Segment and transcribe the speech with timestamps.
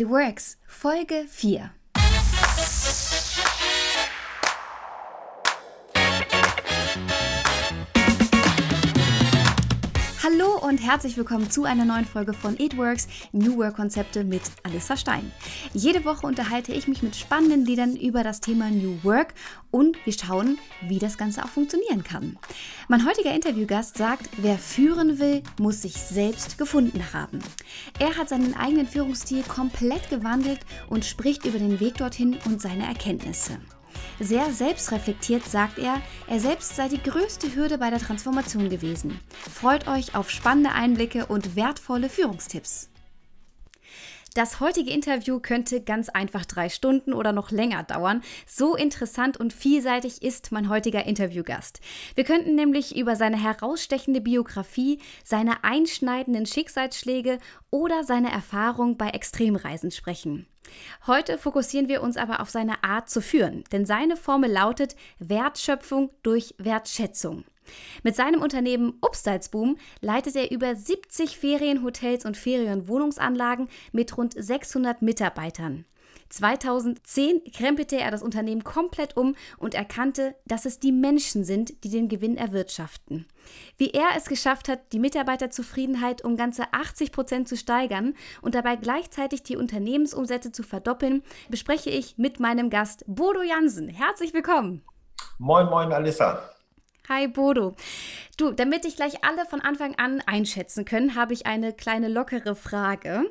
[0.00, 1.77] It Works, Folge 4.
[10.68, 14.98] und herzlich willkommen zu einer neuen Folge von It Works New Work Konzepte mit Alissa
[14.98, 15.32] Stein.
[15.72, 19.32] Jede Woche unterhalte ich mich mit spannenden Liedern über das Thema New Work
[19.70, 22.36] und wir schauen, wie das Ganze auch funktionieren kann.
[22.86, 27.38] Mein heutiger Interviewgast sagt, wer führen will, muss sich selbst gefunden haben.
[27.98, 32.86] Er hat seinen eigenen Führungsstil komplett gewandelt und spricht über den Weg dorthin und seine
[32.86, 33.58] Erkenntnisse.
[34.20, 39.20] Sehr selbstreflektiert sagt er, er selbst sei die größte Hürde bei der Transformation gewesen.
[39.54, 42.90] Freut euch auf spannende Einblicke und wertvolle Führungstipps.
[44.38, 48.22] Das heutige Interview könnte ganz einfach drei Stunden oder noch länger dauern.
[48.46, 51.80] So interessant und vielseitig ist mein heutiger Interviewgast.
[52.14, 59.90] Wir könnten nämlich über seine herausstechende Biografie, seine einschneidenden Schicksalsschläge oder seine Erfahrung bei Extremreisen
[59.90, 60.46] sprechen.
[61.08, 66.10] Heute fokussieren wir uns aber auf seine Art zu führen, denn seine Formel lautet Wertschöpfung
[66.22, 67.42] durch Wertschätzung.
[68.02, 75.84] Mit seinem Unternehmen Upsalzboom leitet er über 70 Ferienhotels und Ferienwohnungsanlagen mit rund 600 Mitarbeitern.
[76.30, 81.90] 2010 krempelte er das Unternehmen komplett um und erkannte, dass es die Menschen sind, die
[81.90, 83.26] den Gewinn erwirtschaften.
[83.76, 88.76] Wie er es geschafft hat, die Mitarbeiterzufriedenheit um ganze 80 Prozent zu steigern und dabei
[88.76, 93.88] gleichzeitig die Unternehmensumsätze zu verdoppeln, bespreche ich mit meinem Gast Bodo Jansen.
[93.88, 94.82] Herzlich willkommen.
[95.38, 96.50] Moin, moin, Alissa.
[97.08, 97.74] Hi Bodo.
[98.36, 102.54] Du, damit ich gleich alle von Anfang an einschätzen können, habe ich eine kleine lockere
[102.54, 103.22] Frage.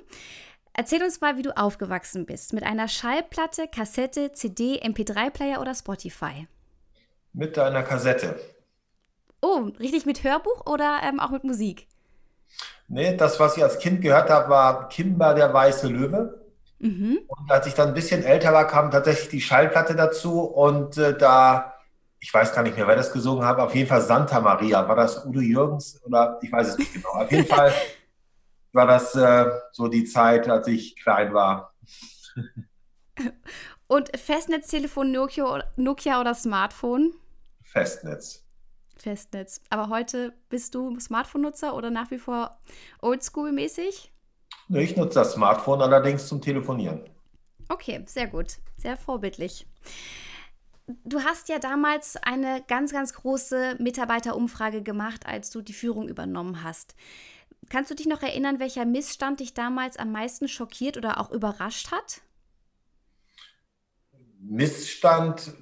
[0.74, 2.54] Erzähl uns mal, wie du aufgewachsen bist.
[2.54, 6.48] Mit einer Schallplatte, Kassette, CD, MP3-Player oder Spotify?
[7.34, 8.40] Mit einer Kassette.
[9.42, 11.88] Oh, richtig mit Hörbuch oder ähm, auch mit Musik?
[12.88, 16.48] Nee, das, was ich als Kind gehört habe, war Kimber der weiße Löwe.
[16.80, 17.20] Mhm.
[17.28, 21.16] Und als ich dann ein bisschen älter war, kam tatsächlich die Schallplatte dazu und äh,
[21.16, 21.77] da,
[22.28, 24.86] ich weiß gar nicht mehr, wer das gesungen hat, auf jeden Fall Santa Maria.
[24.86, 27.12] War das Udo Jürgens oder ich weiß es nicht genau.
[27.12, 27.74] Auf jeden Fall
[28.74, 31.74] war das äh, so die Zeit, als ich klein war.
[33.88, 37.14] Und Festnetztelefon Nokia, Nokia oder Smartphone?
[37.64, 38.44] Festnetz.
[38.98, 39.62] Festnetz.
[39.70, 42.60] Aber heute bist du Smartphone-Nutzer oder nach wie vor
[43.02, 44.12] Oldschool-mäßig?
[44.68, 47.10] Ich nutze das Smartphone allerdings zum Telefonieren.
[47.70, 48.58] Okay, sehr gut.
[48.76, 49.66] Sehr vorbildlich.
[50.88, 56.64] Du hast ja damals eine ganz, ganz große Mitarbeiterumfrage gemacht, als du die Führung übernommen
[56.64, 56.96] hast.
[57.70, 61.92] Kannst du dich noch erinnern, welcher Missstand dich damals am meisten schockiert oder auch überrascht
[61.92, 62.22] hat?
[64.40, 65.54] Missstand,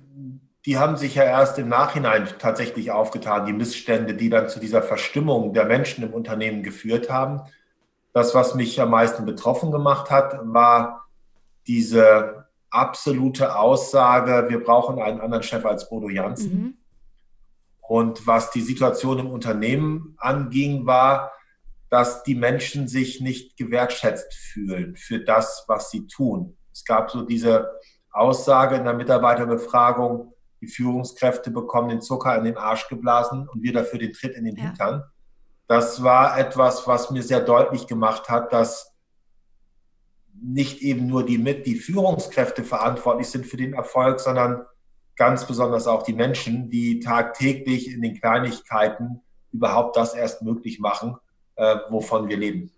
[0.66, 4.84] die haben sich ja erst im Nachhinein tatsächlich aufgetan, die Missstände, die dann zu dieser
[4.84, 7.41] Verstimmung der Menschen im Unternehmen geführt haben.
[8.14, 11.08] Das, was mich am meisten betroffen gemacht hat, war
[11.66, 12.45] diese
[12.75, 16.62] absolute Aussage, wir brauchen einen anderen Chef als Bodo Janssen.
[16.62, 16.78] Mhm.
[17.81, 21.31] Und was die Situation im Unternehmen anging, war,
[21.90, 26.58] dass die Menschen sich nicht gewertschätzt fühlen für das, was sie tun.
[26.74, 27.80] Es gab so diese
[28.12, 33.74] Aussage in der Mitarbeiterbefragung, die Führungskräfte bekommen den Zucker in den Arsch geblasen und wir
[33.74, 34.64] dafür den Tritt in den ja.
[34.64, 35.03] Hintern.
[35.68, 38.95] Das war etwas, was mir sehr deutlich gemacht hat, dass
[40.41, 44.66] nicht eben nur die, mit, die Führungskräfte verantwortlich sind für den Erfolg, sondern
[45.16, 51.16] ganz besonders auch die Menschen, die tagtäglich in den Kleinigkeiten überhaupt das erst möglich machen,
[51.56, 52.72] äh, wovon wir leben.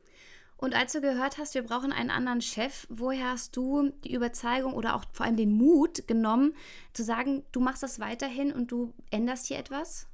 [0.58, 4.74] Und als du gehört hast, wir brauchen einen anderen Chef, woher hast du die Überzeugung
[4.74, 6.56] oder auch vor allem den Mut genommen,
[6.94, 10.08] zu sagen, du machst das weiterhin und du änderst hier etwas?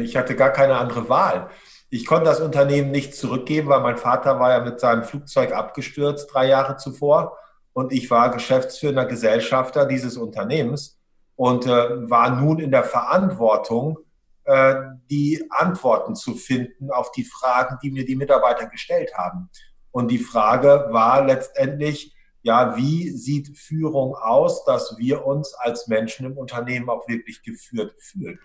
[0.00, 1.50] Ich hatte gar keine andere Wahl.
[1.88, 6.32] Ich konnte das Unternehmen nicht zurückgeben, weil mein Vater war ja mit seinem Flugzeug abgestürzt
[6.32, 7.36] drei Jahre zuvor
[7.72, 11.00] und ich war geschäftsführender Gesellschafter dieses Unternehmens
[11.34, 13.98] und äh, war nun in der Verantwortung,
[14.44, 14.74] äh,
[15.10, 19.50] die Antworten zu finden auf die Fragen, die mir die Mitarbeiter gestellt haben.
[19.90, 26.26] Und die Frage war letztendlich, ja, wie sieht Führung aus, dass wir uns als Menschen
[26.26, 28.38] im Unternehmen auch wirklich geführt fühlen?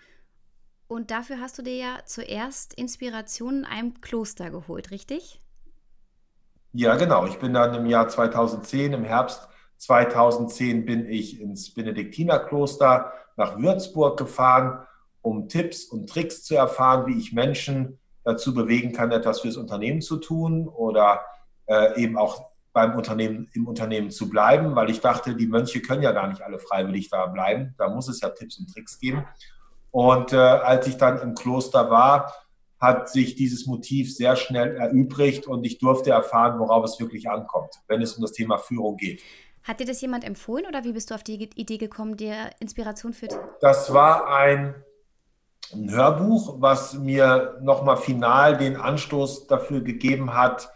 [0.88, 5.42] Und dafür hast du dir ja zuerst Inspiration in einem Kloster geholt, richtig?
[6.74, 7.26] Ja, genau.
[7.26, 9.48] Ich bin dann im Jahr 2010, im Herbst
[9.78, 14.86] 2010 bin ich ins Benediktinerkloster nach Würzburg gefahren
[15.26, 20.02] um Tipps und Tricks zu erfahren, wie ich Menschen dazu bewegen kann, etwas fürs Unternehmen
[20.02, 21.22] zu tun oder
[21.66, 26.04] äh, eben auch beim Unternehmen, im Unternehmen zu bleiben, weil ich dachte, die Mönche können
[26.04, 27.74] ja gar nicht alle freiwillig da bleiben.
[27.78, 29.26] Da muss es ja Tipps und Tricks geben.
[29.96, 32.34] Und äh, als ich dann im Kloster war,
[32.82, 37.76] hat sich dieses Motiv sehr schnell erübrigt und ich durfte erfahren, worauf es wirklich ankommt,
[37.88, 39.22] wenn es um das Thema Führung geht.
[39.64, 43.14] Hat dir das jemand empfohlen oder wie bist du auf die Idee gekommen, dir Inspiration
[43.14, 43.40] führt?
[43.62, 44.76] Das war ein,
[45.72, 50.74] ein Hörbuch, was mir nochmal final den Anstoß dafür gegeben hat,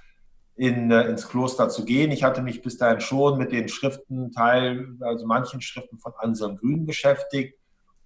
[0.56, 2.12] in, äh, ins Kloster zu gehen.
[2.12, 6.56] Ich hatte mich bis dahin schon mit den Schriften, Teil, also manchen Schriften von Anselm
[6.56, 7.59] Grün beschäftigt.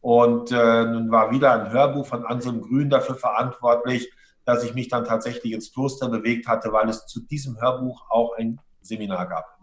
[0.03, 4.11] Und äh, nun war wieder ein Hörbuch von Anselm Grün dafür verantwortlich,
[4.45, 8.37] dass ich mich dann tatsächlich ins Kloster bewegt hatte, weil es zu diesem Hörbuch auch
[8.37, 9.53] ein Seminar gab.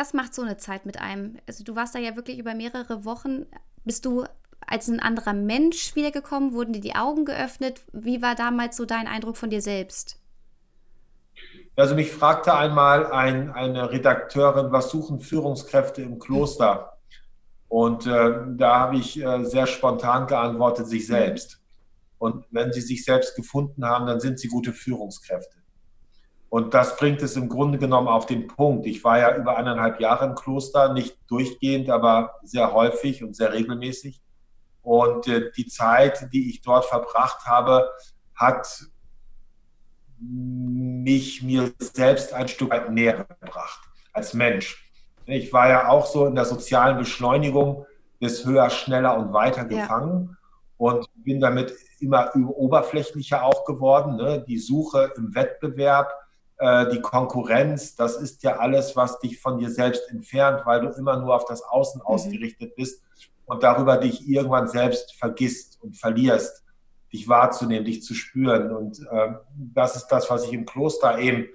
[0.00, 1.36] Was macht so eine Zeit mit einem?
[1.46, 3.44] Also du warst da ja wirklich über mehrere Wochen.
[3.84, 4.24] Bist du
[4.66, 6.54] als ein anderer Mensch wiedergekommen?
[6.54, 7.82] Wurden dir die Augen geöffnet?
[7.92, 10.18] Wie war damals so dein Eindruck von dir selbst?
[11.76, 16.99] Also mich fragte einmal ein, eine Redakteurin, was suchen Führungskräfte im Kloster?
[17.70, 21.62] Und äh, da habe ich äh, sehr spontan geantwortet, sich selbst.
[22.18, 25.58] Und wenn sie sich selbst gefunden haben, dann sind sie gute Führungskräfte.
[26.48, 28.86] Und das bringt es im Grunde genommen auf den Punkt.
[28.86, 33.52] Ich war ja über eineinhalb Jahre im Kloster, nicht durchgehend, aber sehr häufig und sehr
[33.52, 34.20] regelmäßig.
[34.82, 37.88] Und äh, die Zeit, die ich dort verbracht habe,
[38.34, 38.84] hat
[40.18, 43.80] mich mir selbst ein Stück weit näher gebracht
[44.12, 44.89] als Mensch.
[45.30, 47.86] Ich war ja auch so in der sozialen Beschleunigung
[48.20, 50.36] des höher, schneller und weiter gefangen ja.
[50.76, 54.16] und bin damit immer oberflächlicher auch geworden.
[54.16, 54.44] Ne?
[54.46, 56.12] Die Suche im Wettbewerb,
[56.58, 60.88] äh, die Konkurrenz, das ist ja alles, was dich von dir selbst entfernt, weil du
[60.88, 62.06] immer nur auf das Außen mhm.
[62.06, 63.02] ausgerichtet bist
[63.46, 66.64] und darüber dich irgendwann selbst vergisst und verlierst,
[67.12, 68.70] dich wahrzunehmen, dich zu spüren.
[68.70, 71.46] Und äh, das ist das, was ich im Kloster eben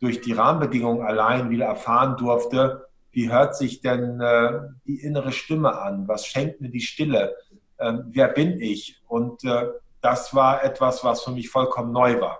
[0.00, 2.87] durch die Rahmenbedingungen allein wieder erfahren durfte.
[3.10, 6.06] Wie hört sich denn äh, die innere Stimme an?
[6.08, 7.34] Was schenkt mir die Stille?
[7.78, 9.00] Ähm, wer bin ich?
[9.06, 9.66] Und äh,
[10.00, 12.38] das war etwas, was für mich vollkommen neu war.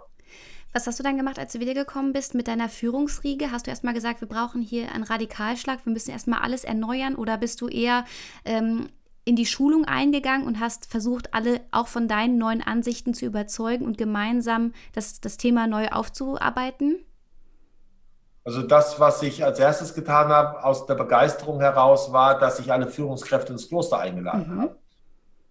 [0.73, 3.51] Was hast du dann gemacht, als du wiedergekommen bist mit deiner Führungsriege?
[3.51, 7.39] Hast du erstmal gesagt, wir brauchen hier einen Radikalschlag, wir müssen erstmal alles erneuern oder
[7.39, 8.05] bist du eher
[8.45, 8.91] ähm,
[9.25, 13.85] in die Schulung eingegangen und hast versucht, alle auch von deinen neuen Ansichten zu überzeugen
[13.85, 16.97] und gemeinsam das, das Thema neu aufzuarbeiten?
[18.49, 22.73] Also das, was ich als erstes getan habe, aus der Begeisterung heraus, war, dass ich
[22.73, 24.63] alle Führungskräfte ins Kloster eingeladen mhm.
[24.63, 24.79] habe.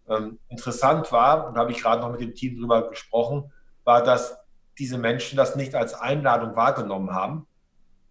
[0.09, 3.51] Ähm, interessant war, und da habe ich gerade noch mit dem Team drüber gesprochen,
[3.83, 4.39] war, dass
[4.79, 7.45] diese Menschen das nicht als Einladung wahrgenommen haben,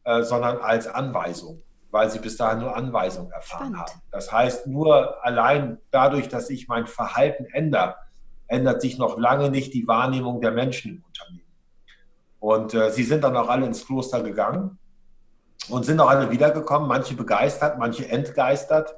[0.05, 3.91] äh, sondern als Anweisung, weil sie bis dahin nur Anweisung erfahren Spannend.
[3.91, 4.03] haben.
[4.13, 7.97] Das heißt, nur allein dadurch, dass ich mein Verhalten ändere,
[8.47, 11.46] ändert sich noch lange nicht die Wahrnehmung der Menschen im Unternehmen.
[12.39, 14.79] Und äh, sie sind dann auch alle ins Kloster gegangen
[15.69, 18.95] und sind auch alle wiedergekommen, manche begeistert, manche entgeistert.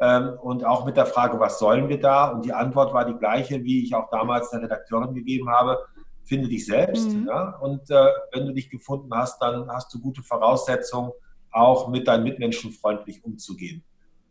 [0.00, 2.28] Ähm, und auch mit der Frage, was sollen wir da?
[2.28, 5.78] Und die Antwort war die gleiche, wie ich auch damals der Redakteurin gegeben habe
[6.24, 7.10] finde dich selbst.
[7.10, 7.26] Mhm.
[7.26, 7.58] Ja?
[7.60, 11.12] Und äh, wenn du dich gefunden hast, dann hast du gute Voraussetzungen,
[11.50, 13.84] auch mit deinen Mitmenschen freundlich umzugehen,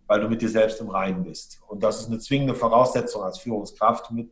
[0.07, 1.61] weil du mit dir selbst im Reinen bist.
[1.67, 4.31] Und das ist eine zwingende Voraussetzung als Führungskraft, mit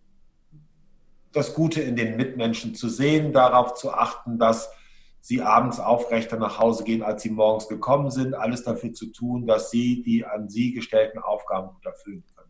[1.31, 4.71] das Gute in den Mitmenschen zu sehen, darauf zu achten, dass
[5.21, 9.45] sie abends aufrechter nach Hause gehen, als sie morgens gekommen sind, alles dafür zu tun,
[9.45, 12.49] dass sie die an sie gestellten Aufgaben gut erfüllen können.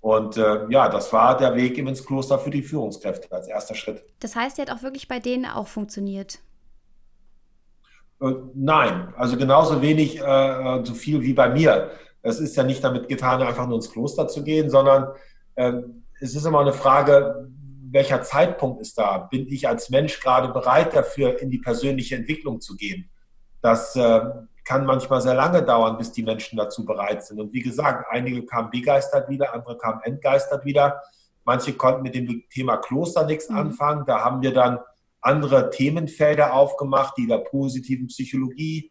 [0.00, 4.02] Und äh, ja, das war der Weg ins Kloster für die Führungskräfte als erster Schritt.
[4.20, 6.38] Das heißt, der hat auch wirklich bei denen auch funktioniert?
[8.22, 11.90] Äh, nein, also genauso wenig, äh, äh, so viel wie bei mir.
[12.22, 15.08] Es ist ja nicht damit getan, einfach nur ins Kloster zu gehen, sondern
[15.56, 15.72] äh,
[16.20, 17.50] es ist immer eine Frage,
[17.92, 19.18] welcher Zeitpunkt ist da?
[19.18, 23.10] Bin ich als Mensch gerade bereit dafür, in die persönliche Entwicklung zu gehen?
[23.62, 24.20] Das äh,
[24.64, 27.40] kann manchmal sehr lange dauern, bis die Menschen dazu bereit sind.
[27.40, 31.02] Und wie gesagt, einige kamen begeistert wieder, andere kamen entgeistert wieder.
[31.44, 33.56] Manche konnten mit dem Thema Kloster nichts mhm.
[33.56, 34.04] anfangen.
[34.06, 34.78] Da haben wir dann
[35.20, 38.90] andere Themenfelder aufgemacht, die der positiven Psychologie,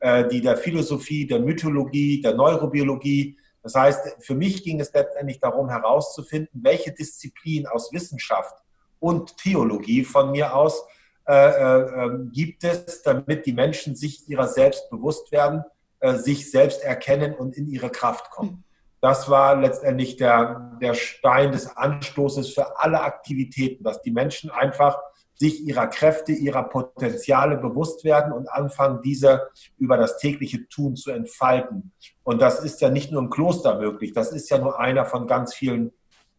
[0.00, 3.36] äh, die der Philosophie, der Mythologie, der Neurobiologie.
[3.68, 8.56] Das heißt, für mich ging es letztendlich darum herauszufinden, welche Disziplin aus Wissenschaft
[8.98, 10.86] und Theologie von mir aus
[11.28, 15.62] äh, äh, ähm, gibt es, damit die Menschen sich ihrer selbst bewusst werden,
[16.00, 18.64] äh, sich selbst erkennen und in ihre Kraft kommen.
[19.02, 24.98] Das war letztendlich der, der Stein des Anstoßes für alle Aktivitäten, dass die Menschen einfach
[25.38, 31.12] sich ihrer Kräfte, ihrer Potenziale bewusst werden und anfangen, diese über das tägliche Tun zu
[31.12, 31.92] entfalten.
[32.24, 35.26] Und das ist ja nicht nur im Kloster möglich, das ist ja nur einer von
[35.28, 35.92] ganz vielen,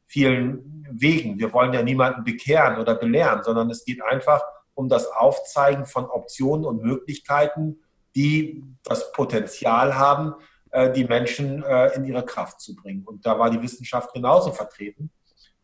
[0.06, 1.40] vielen Wegen.
[1.40, 4.42] Wir wollen ja niemanden bekehren oder belehren, sondern es geht einfach
[4.74, 7.80] um das Aufzeigen von Optionen und Möglichkeiten,
[8.16, 10.34] die das Potenzial haben,
[10.72, 13.04] äh, die Menschen äh, in ihre Kraft zu bringen.
[13.06, 15.12] Und da war die Wissenschaft genauso vertreten.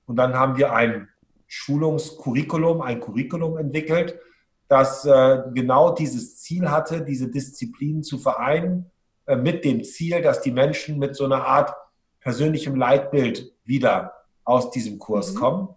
[0.06, 1.10] Und dann haben wir ein
[1.48, 4.20] Schulungskurriculum, ein Curriculum entwickelt,
[4.68, 8.92] das äh, genau dieses Ziel hatte, diese Disziplinen zu vereinen,
[9.26, 11.74] äh, mit dem Ziel, dass die Menschen mit so einer Art
[12.20, 15.38] persönlichem Leitbild wieder aus diesem Kurs mhm.
[15.38, 15.70] kommen.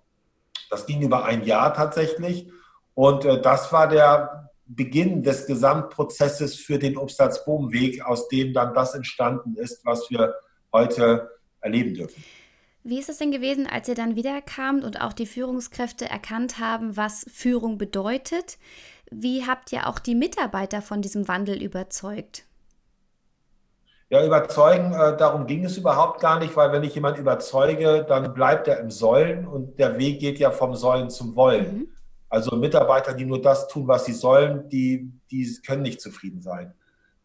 [0.70, 2.50] Das ging über ein Jahr tatsächlich.
[2.94, 8.94] Und äh, das war der Beginn des Gesamtprozesses für den Obstalsboom-Weg, aus dem dann das
[8.94, 10.34] entstanden ist, was wir
[10.72, 12.22] heute erleben dürfen.
[12.84, 16.96] Wie ist es denn gewesen, als ihr dann wiederkamt und auch die Führungskräfte erkannt haben,
[16.96, 18.58] was Führung bedeutet?
[19.10, 22.44] Wie habt ihr auch die Mitarbeiter von diesem Wandel überzeugt?
[24.10, 28.32] Ja, überzeugen, äh, darum ging es überhaupt gar nicht, weil wenn ich jemanden überzeuge, dann
[28.32, 31.78] bleibt er im Sollen und der Weg geht ja vom Sollen zum Wollen.
[31.78, 31.88] Mhm.
[32.30, 36.72] Also Mitarbeiter, die nur das tun, was sie sollen, die, die können nicht zufrieden sein.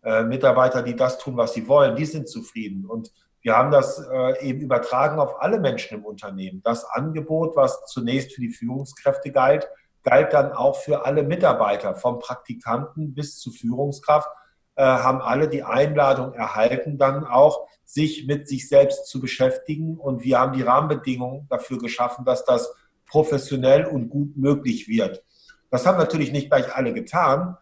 [0.02, 2.86] Äh, Mitarbeiter, die das tun, was sie wollen, die sind zufrieden.
[2.86, 3.14] Und
[3.44, 6.62] wir haben das äh, eben übertragen auf alle Menschen im Unternehmen.
[6.64, 9.68] Das Angebot, was zunächst für die Führungskräfte galt,
[10.04, 14.30] galt dann auch für alle Mitarbeiter, vom Praktikanten bis zur Führungskraft
[14.76, 19.98] äh, haben alle die Einladung erhalten, dann auch sich mit sich selbst zu beschäftigen.
[19.98, 22.74] Und wir haben die Rahmenbedingungen dafür geschaffen, dass das
[23.06, 25.24] professionell und gut möglich wird.
[25.70, 27.58] Das haben natürlich nicht gleich alle getan,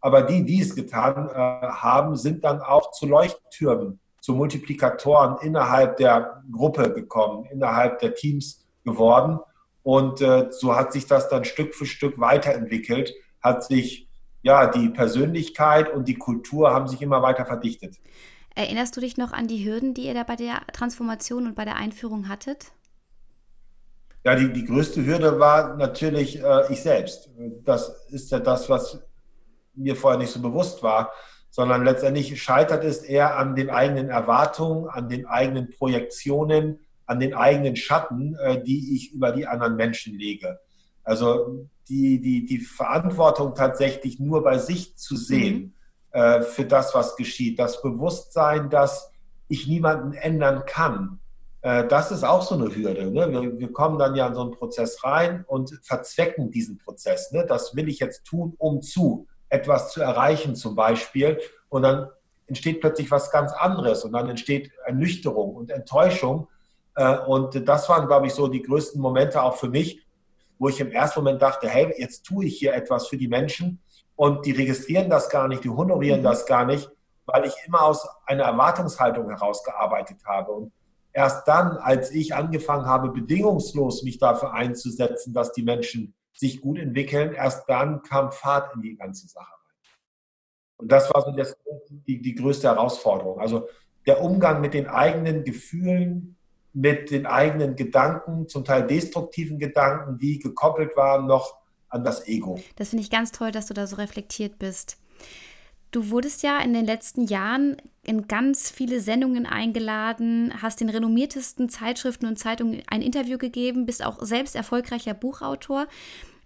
[0.00, 5.98] aber die, die es getan äh, haben, sind dann auch zu Leuchttürmen, zu Multiplikatoren innerhalb
[5.98, 9.38] der Gruppe gekommen, innerhalb der Teams geworden.
[9.84, 14.08] Und äh, so hat sich das dann Stück für Stück weiterentwickelt, hat sich
[14.42, 17.98] ja, die Persönlichkeit und die Kultur haben sich immer weiter verdichtet.
[18.56, 21.64] Erinnerst du dich noch an die Hürden, die ihr da bei der Transformation und bei
[21.64, 22.72] der Einführung hattet?
[24.24, 27.30] Ja, die, die größte Hürde war natürlich äh, ich selbst.
[27.64, 28.98] Das ist ja das, was
[29.74, 31.12] mir vorher nicht so bewusst war,
[31.50, 37.34] sondern letztendlich scheitert es eher an den eigenen Erwartungen, an den eigenen Projektionen, an den
[37.34, 40.58] eigenen Schatten, äh, die ich über die anderen Menschen lege.
[41.04, 45.74] Also die, die, die Verantwortung tatsächlich nur bei sich zu sehen
[46.12, 46.20] mhm.
[46.20, 47.58] äh, für das, was geschieht.
[47.58, 49.10] Das Bewusstsein, dass
[49.48, 51.20] ich niemanden ändern kann.
[51.62, 53.10] Äh, das ist auch so eine Hürde.
[53.10, 53.30] Ne?
[53.30, 57.30] Wir, wir, kommen dann ja in so einen Prozess rein und verzwecken diesen Prozess.
[57.32, 57.46] Ne?
[57.46, 61.40] Das will ich jetzt tun, um zu etwas zu erreichen zum Beispiel.
[61.68, 62.08] Und dann
[62.46, 66.48] entsteht plötzlich was ganz anderes und dann entsteht Ernüchterung und Enttäuschung.
[66.94, 70.06] Äh, und das waren, glaube ich, so die größten Momente auch für mich,
[70.58, 73.80] wo ich im ersten Moment dachte, hey, jetzt tue ich hier etwas für die Menschen
[74.14, 76.24] und die registrieren das gar nicht, die honorieren mhm.
[76.24, 76.90] das gar nicht,
[77.26, 80.52] weil ich immer aus einer Erwartungshaltung herausgearbeitet habe.
[80.52, 80.72] Und
[81.12, 86.78] erst dann, als ich angefangen habe, bedingungslos mich dafür einzusetzen, dass die Menschen sich gut
[86.78, 89.90] entwickeln, erst dann kam Fahrt in die ganze Sache rein.
[90.76, 91.56] Und das war so das,
[92.06, 93.40] die, die größte Herausforderung.
[93.40, 93.68] Also
[94.06, 96.36] der Umgang mit den eigenen Gefühlen,
[96.72, 101.56] mit den eigenen Gedanken, zum Teil destruktiven Gedanken, die gekoppelt waren noch
[101.88, 102.60] an das Ego.
[102.76, 104.98] Das finde ich ganz toll, dass du da so reflektiert bist.
[105.90, 111.68] Du wurdest ja in den letzten Jahren in ganz viele Sendungen eingeladen, hast den renommiertesten
[111.68, 115.86] Zeitschriften und Zeitungen ein Interview gegeben, bist auch selbst erfolgreicher Buchautor.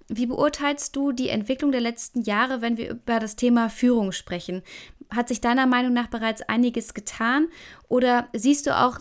[0.08, 4.62] Wie beurteilst du die Entwicklung der letzten Jahre, wenn wir über das Thema Führung sprechen?
[5.10, 7.48] Hat sich deiner Meinung nach bereits einiges getan
[7.88, 8.98] oder siehst du auch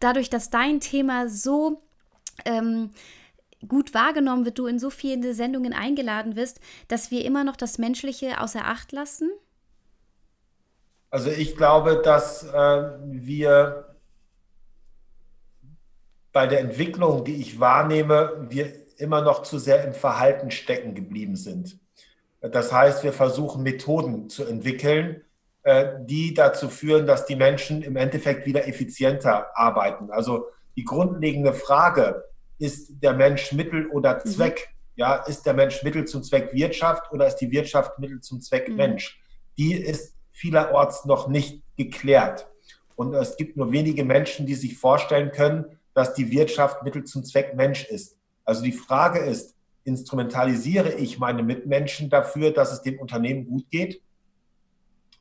[0.00, 1.82] dadurch, dass dein Thema so
[2.44, 2.90] ähm,
[3.66, 7.78] gut wahrgenommen wird, du in so viele Sendungen eingeladen wirst, dass wir immer noch das
[7.78, 9.30] Menschliche außer Acht lassen?
[11.10, 13.96] Also ich glaube, dass äh, wir
[16.32, 21.36] bei der Entwicklung, die ich wahrnehme, wir immer noch zu sehr im Verhalten stecken geblieben
[21.36, 21.78] sind.
[22.40, 25.24] Das heißt, wir versuchen Methoden zu entwickeln,
[25.62, 30.10] äh, die dazu führen, dass die Menschen im Endeffekt wieder effizienter arbeiten.
[30.10, 30.46] Also
[30.76, 32.24] die grundlegende Frage,
[32.58, 34.28] ist der Mensch Mittel oder mhm.
[34.28, 34.68] Zweck?
[34.68, 34.74] Mhm.
[34.96, 38.68] Ja, ist der Mensch Mittel zum Zweck Wirtschaft oder ist die Wirtschaft Mittel zum Zweck
[38.68, 38.76] mhm.
[38.76, 39.20] Mensch?
[39.56, 42.48] Die ist vielerorts noch nicht geklärt.
[42.94, 45.64] Und es gibt nur wenige Menschen, die sich vorstellen können,
[45.94, 48.18] dass die Wirtschaft Mittel zum Zweck Mensch ist.
[48.44, 49.54] Also die Frage ist,
[49.84, 54.00] instrumentalisiere ich meine Mitmenschen dafür, dass es dem Unternehmen gut geht?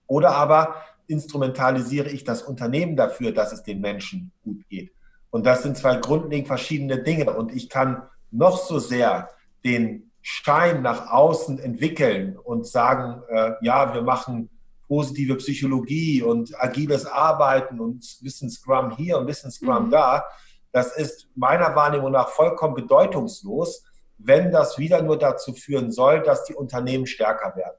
[0.06, 0.76] Oder aber
[1.08, 4.92] instrumentalisiere ich das Unternehmen dafür, dass es den Menschen gut geht.
[5.30, 7.32] Und das sind zwei grundlegend verschiedene Dinge.
[7.32, 9.30] Und ich kann noch so sehr
[9.64, 14.50] den Schein nach außen entwickeln und sagen, äh, ja, wir machen
[14.88, 19.92] positive Psychologie und agiles Arbeiten und Wissen Scrum hier und Wissen Scrum mhm.
[19.92, 20.26] da.
[20.72, 23.84] Das ist meiner Wahrnehmung nach vollkommen bedeutungslos,
[24.18, 27.78] wenn das wieder nur dazu führen soll, dass die Unternehmen stärker werden.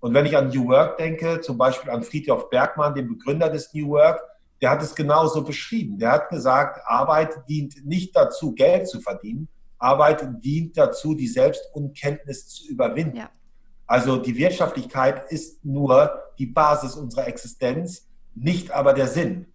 [0.00, 3.72] Und wenn ich an New Work denke, zum Beispiel an Friedhof Bergmann, den Begründer des
[3.72, 4.20] New Work,
[4.60, 5.98] der hat es genauso beschrieben.
[5.98, 9.48] Der hat gesagt, Arbeit dient nicht dazu, Geld zu verdienen.
[9.78, 13.16] Arbeit dient dazu, die Selbstunkenntnis zu überwinden.
[13.16, 13.30] Ja.
[13.86, 19.46] Also die Wirtschaftlichkeit ist nur die Basis unserer Existenz, nicht aber der Sinn.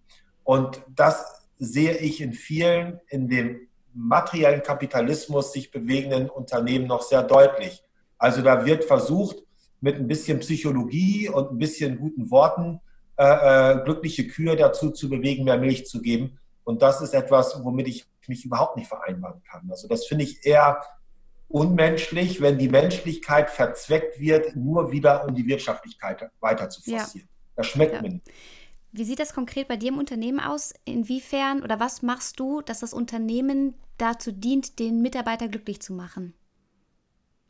[0.44, 1.24] Und das
[1.58, 7.82] sehe ich in vielen, in dem materiellen Kapitalismus sich bewegenden Unternehmen noch sehr deutlich.
[8.16, 9.42] Also da wird versucht,
[9.80, 12.80] mit ein bisschen Psychologie und ein bisschen guten Worten
[13.16, 16.38] äh, äh, glückliche Kühe dazu zu bewegen, mehr Milch zu geben.
[16.64, 19.68] Und das ist etwas, womit ich mich überhaupt nicht vereinbaren kann.
[19.70, 20.80] Also das finde ich eher
[21.48, 27.28] unmenschlich, wenn die Menschlichkeit verzweckt wird, nur wieder um die Wirtschaftlichkeit weiter zu forcieren.
[27.28, 27.54] Ja.
[27.56, 28.02] Das schmeckt ja.
[28.02, 28.30] mir nicht.
[28.92, 30.72] Wie sieht das konkret bei dir im Unternehmen aus?
[30.84, 36.34] Inwiefern oder was machst du, dass das Unternehmen dazu dient, den Mitarbeiter glücklich zu machen?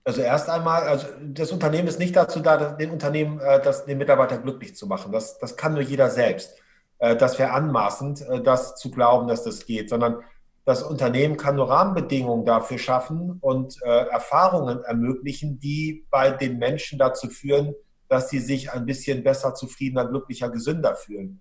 [0.04, 3.98] Also erst einmal, also das Unternehmen ist nicht dazu da, den Unternehmen, äh, das, den
[3.98, 5.12] Mitarbeiter glücklich zu machen.
[5.12, 6.56] Das, das kann nur jeder selbst.
[6.98, 10.22] Äh, das wäre anmaßend, äh, das zu glauben, dass das geht, sondern
[10.68, 17.30] das Unternehmen kann nur Rahmenbedingungen dafür schaffen und Erfahrungen ermöglichen, die bei den Menschen dazu
[17.30, 17.74] führen,
[18.08, 21.40] dass sie sich ein bisschen besser, zufriedener, glücklicher, gesünder fühlen.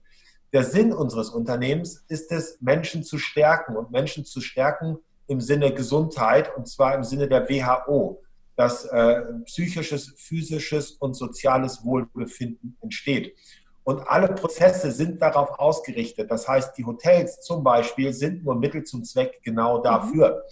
[0.54, 5.74] Der Sinn unseres Unternehmens ist es, Menschen zu stärken und Menschen zu stärken im Sinne
[5.74, 8.24] Gesundheit und zwar im Sinne der WHO,
[8.56, 13.36] dass äh, psychisches, physisches und soziales Wohlbefinden entsteht.
[13.88, 16.29] Und alle Prozesse sind darauf ausgerichtet.
[16.29, 20.44] Das heißt, die Hotels zum Beispiel sind nur Mittel zum Zweck genau dafür.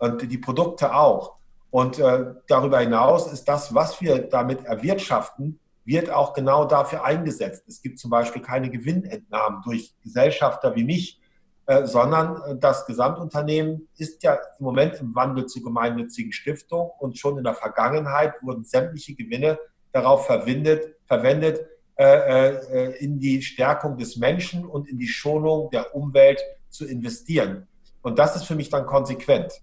[0.00, 0.06] Mhm.
[0.08, 1.36] Und die Produkte auch.
[1.70, 7.62] Und äh, darüber hinaus ist das, was wir damit erwirtschaften, wird auch genau dafür eingesetzt.
[7.68, 11.20] Es gibt zum Beispiel keine Gewinnentnahmen durch Gesellschafter wie mich,
[11.66, 17.16] äh, sondern äh, das Gesamtunternehmen ist ja im Moment im Wandel zur gemeinnützigen Stiftung und
[17.16, 19.60] schon in der Vergangenheit wurden sämtliche Gewinne
[19.92, 21.60] darauf verwendet, verwendet
[22.98, 27.66] in die Stärkung des Menschen und in die Schonung der Umwelt zu investieren.
[28.02, 29.62] Und das ist für mich dann konsequent.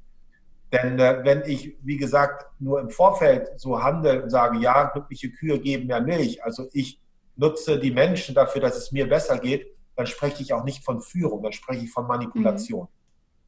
[0.71, 5.31] Denn äh, wenn ich, wie gesagt, nur im Vorfeld so handle und sage, ja, glückliche
[5.31, 6.99] Kühe geben mehr Milch, also ich
[7.35, 11.01] nutze die Menschen dafür, dass es mir besser geht, dann spreche ich auch nicht von
[11.01, 12.83] Führung, dann spreche ich von Manipulation.
[12.83, 12.87] Mhm.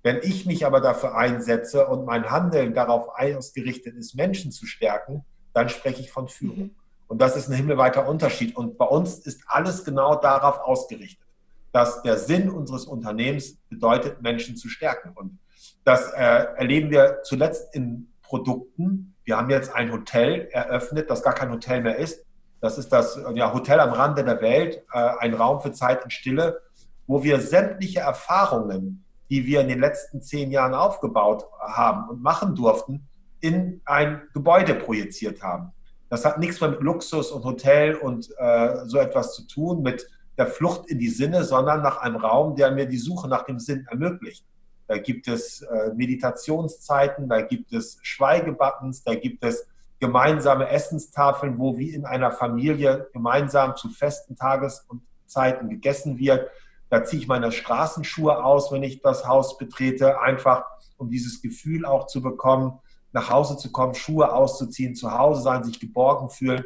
[0.04, 5.24] Wenn ich mich aber dafür einsetze und mein Handeln darauf ausgerichtet ist, Menschen zu stärken,
[5.54, 6.58] dann spreche ich von Führung.
[6.58, 6.76] Mhm.
[7.12, 8.56] Und das ist ein himmelweiter Unterschied.
[8.56, 11.28] Und bei uns ist alles genau darauf ausgerichtet,
[11.74, 15.12] dass der Sinn unseres Unternehmens bedeutet, Menschen zu stärken.
[15.14, 15.38] Und
[15.84, 19.14] das äh, erleben wir zuletzt in Produkten.
[19.26, 22.26] Wir haben jetzt ein Hotel eröffnet, das gar kein Hotel mehr ist.
[22.62, 26.14] Das ist das ja, Hotel am Rande der Welt, äh, ein Raum für Zeit und
[26.14, 26.62] Stille,
[27.08, 32.56] wo wir sämtliche Erfahrungen, die wir in den letzten zehn Jahren aufgebaut haben und machen
[32.56, 33.10] durften,
[33.42, 35.74] in ein Gebäude projiziert haben.
[36.12, 40.06] Das hat nichts mit Luxus und Hotel und äh, so etwas zu tun, mit
[40.38, 43.60] der Flucht in die Sinne, sondern nach einem Raum, der mir die Suche nach dem
[43.60, 44.46] Sinn ermöglicht.
[44.90, 49.66] Da gibt es äh, Meditationszeiten, da gibt es Schweigebuttons, da gibt es
[50.02, 56.50] gemeinsame Essenstafeln, wo wie in einer Familie gemeinsam zu festen Tages- und Zeiten gegessen wird.
[56.90, 60.66] Da ziehe ich meine Straßenschuhe aus, wenn ich das Haus betrete, einfach
[60.98, 62.82] um dieses Gefühl auch zu bekommen,
[63.14, 66.64] nach Hause zu kommen, Schuhe auszuziehen, zu Hause sein, sich geborgen fühlen.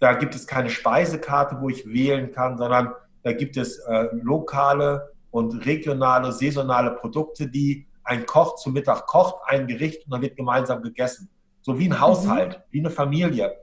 [0.00, 5.12] Da gibt es keine Speisekarte, wo ich wählen kann, sondern da gibt es äh, lokale
[5.30, 10.36] und regionale, saisonale Produkte, die ein Koch zum Mittag kocht, ein Gericht und dann wird
[10.36, 11.28] gemeinsam gegessen.
[11.60, 12.00] So wie ein mhm.
[12.00, 12.62] Haushalt, mhm.
[12.70, 13.56] wie eine Familie.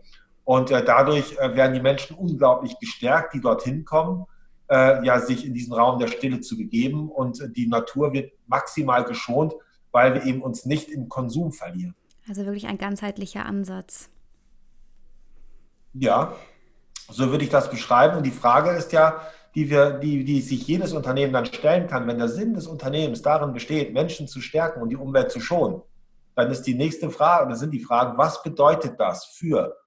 [0.44, 4.26] Und äh, dadurch äh, werden die Menschen unglaublich gestärkt, die dorthin kommen,
[4.70, 7.10] äh, ja, sich in diesen Raum der Stille zu begeben.
[7.10, 9.56] Und äh, die Natur wird maximal geschont,
[9.92, 11.96] weil wir eben uns nicht im Konsum verlieren.
[12.28, 14.10] Also wirklich ein ganzheitlicher Ansatz.
[15.94, 16.36] Ja,
[17.10, 18.18] so würde ich das beschreiben.
[18.18, 19.22] Und die Frage ist ja,
[19.54, 23.22] die, wir, die, die sich jedes Unternehmen dann stellen kann, wenn der Sinn des Unternehmens
[23.22, 25.82] darin besteht, Menschen zu stärken und die Umwelt zu schonen,
[26.36, 29.78] dann ist die nächste Frage, oder sind die Fragen, was bedeutet das für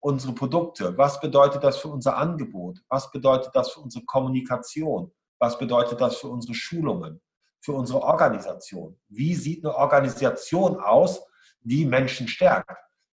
[0.00, 0.96] unsere Produkte?
[0.96, 2.78] Was bedeutet das für unser Angebot?
[2.88, 5.12] Was bedeutet das für unsere Kommunikation?
[5.38, 7.20] Was bedeutet das für unsere Schulungen?
[7.60, 8.96] Für unsere Organisation?
[9.08, 11.22] Wie sieht eine Organisation aus,
[11.66, 12.70] die Menschen stärkt?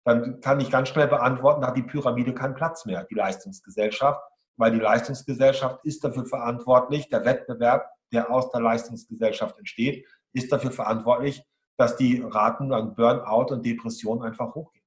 [0.04, 4.20] Dann kann ich ganz schnell beantworten, da hat die Pyramide keinen Platz mehr, die Leistungsgesellschaft
[4.58, 10.72] weil die Leistungsgesellschaft ist dafür verantwortlich, der Wettbewerb, der aus der Leistungsgesellschaft entsteht, ist dafür
[10.72, 11.42] verantwortlich,
[11.78, 14.84] dass die Raten an Burnout und Depression einfach hochgehen.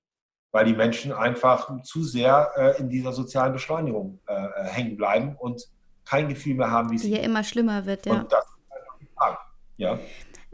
[0.51, 5.37] Weil die Menschen einfach zu sehr äh, in dieser sozialen Beschleunigung äh, äh hängen bleiben
[5.39, 5.65] und
[6.03, 7.07] kein Gefühl mehr haben, wie sie.
[7.07, 8.19] Die ja immer schlimmer wird, ja.
[8.19, 9.37] Und das ist einfach die Frage.
[9.77, 9.99] Ja.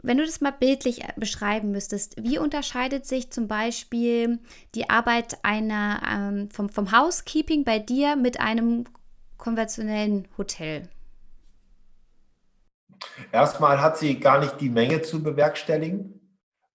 [0.02, 4.38] Wenn du das mal bildlich äh, beschreiben müsstest, wie unterscheidet sich zum Beispiel
[4.74, 8.84] die Arbeit einer ähm, vom, vom Housekeeping bei dir mit einem
[9.36, 10.88] konventionellen Hotel?
[13.32, 16.14] Erstmal hat sie gar nicht die Menge zu bewerkstelligen.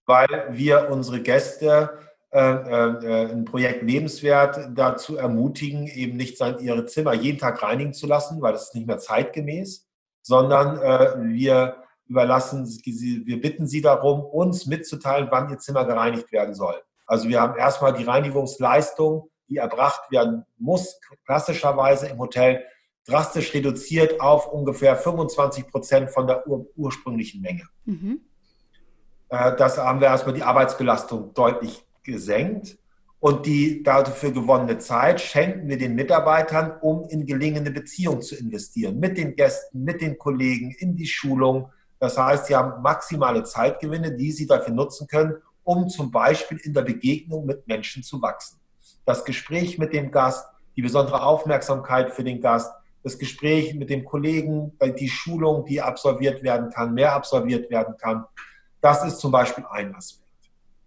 [0.06, 1.98] weil wir unsere Gäste
[2.32, 7.94] äh, äh, ein Projekt Lebenswert dazu ermutigen, eben nicht sein, ihre Zimmer jeden Tag reinigen
[7.94, 9.88] zu lassen, weil das ist nicht mehr zeitgemäß,
[10.22, 11.83] sondern äh, wir
[12.14, 16.76] überlassen, wir bitten sie darum, uns mitzuteilen, wann ihr Zimmer gereinigt werden soll.
[17.08, 22.64] Also wir haben erstmal die Reinigungsleistung, die erbracht werden muss, klassischerweise im Hotel
[23.08, 27.64] drastisch reduziert auf ungefähr 25 Prozent von der ur ursprünglichen Menge.
[27.86, 28.22] Mhm.
[29.30, 32.78] Äh, das haben wir erstmal die Arbeitsbelastung deutlich gesenkt.
[33.20, 39.00] Und die dafür gewonnene Zeit schenken wir den Mitarbeitern, um in gelingende Beziehungen zu investieren.
[39.00, 41.72] Mit den Gästen, mit den Kollegen, in die Schulung.
[42.04, 46.74] Das heißt, sie haben maximale Zeitgewinne, die sie dafür nutzen können, um zum Beispiel in
[46.74, 48.60] der Begegnung mit Menschen zu wachsen.
[49.06, 54.04] Das Gespräch mit dem Gast, die besondere Aufmerksamkeit für den Gast, das Gespräch mit dem
[54.04, 58.26] Kollegen, die Schulung, die absolviert werden kann, mehr absolviert werden kann.
[58.82, 60.28] Das ist zum Beispiel ein Aspekt.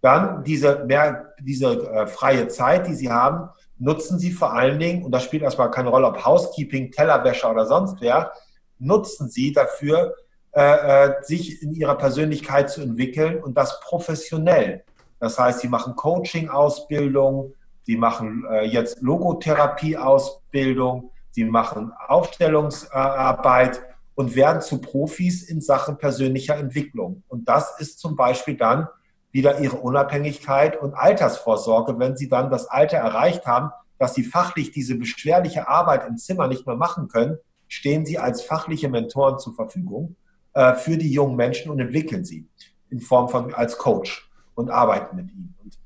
[0.02, 3.48] Dann diese, mehr, diese äh, freie Zeit, die Sie haben,
[3.78, 7.64] nutzen Sie vor allen Dingen, und das spielt erstmal keine Rolle, ob Housekeeping, Tellerwäscher oder
[7.64, 8.32] sonst wer,
[8.78, 10.14] nutzen Sie dafür,
[10.56, 14.84] äh, äh, sich in Ihrer Persönlichkeit zu entwickeln und das professionell.
[15.20, 23.82] Das heißt, Sie machen Coaching-Ausbildung, Sie machen äh, jetzt Logotherapie-Ausbildung, Sie machen Aufstellungsarbeit
[24.14, 27.22] und werden zu Profis in Sachen persönlicher Entwicklung.
[27.28, 28.88] Und das ist zum Beispiel dann
[29.32, 34.70] wieder ihre Unabhängigkeit und Altersvorsorge, wenn sie dann das Alter erreicht haben, dass sie fachlich
[34.70, 37.36] diese beschwerliche Arbeit im Zimmer nicht mehr machen können,
[37.68, 40.16] stehen sie als fachliche Mentoren zur Verfügung
[40.56, 42.46] äh, für die jungen Menschen und entwickeln sie
[42.90, 45.54] in Form von als Coach und arbeiten mit ihnen.
[45.62, 45.78] Und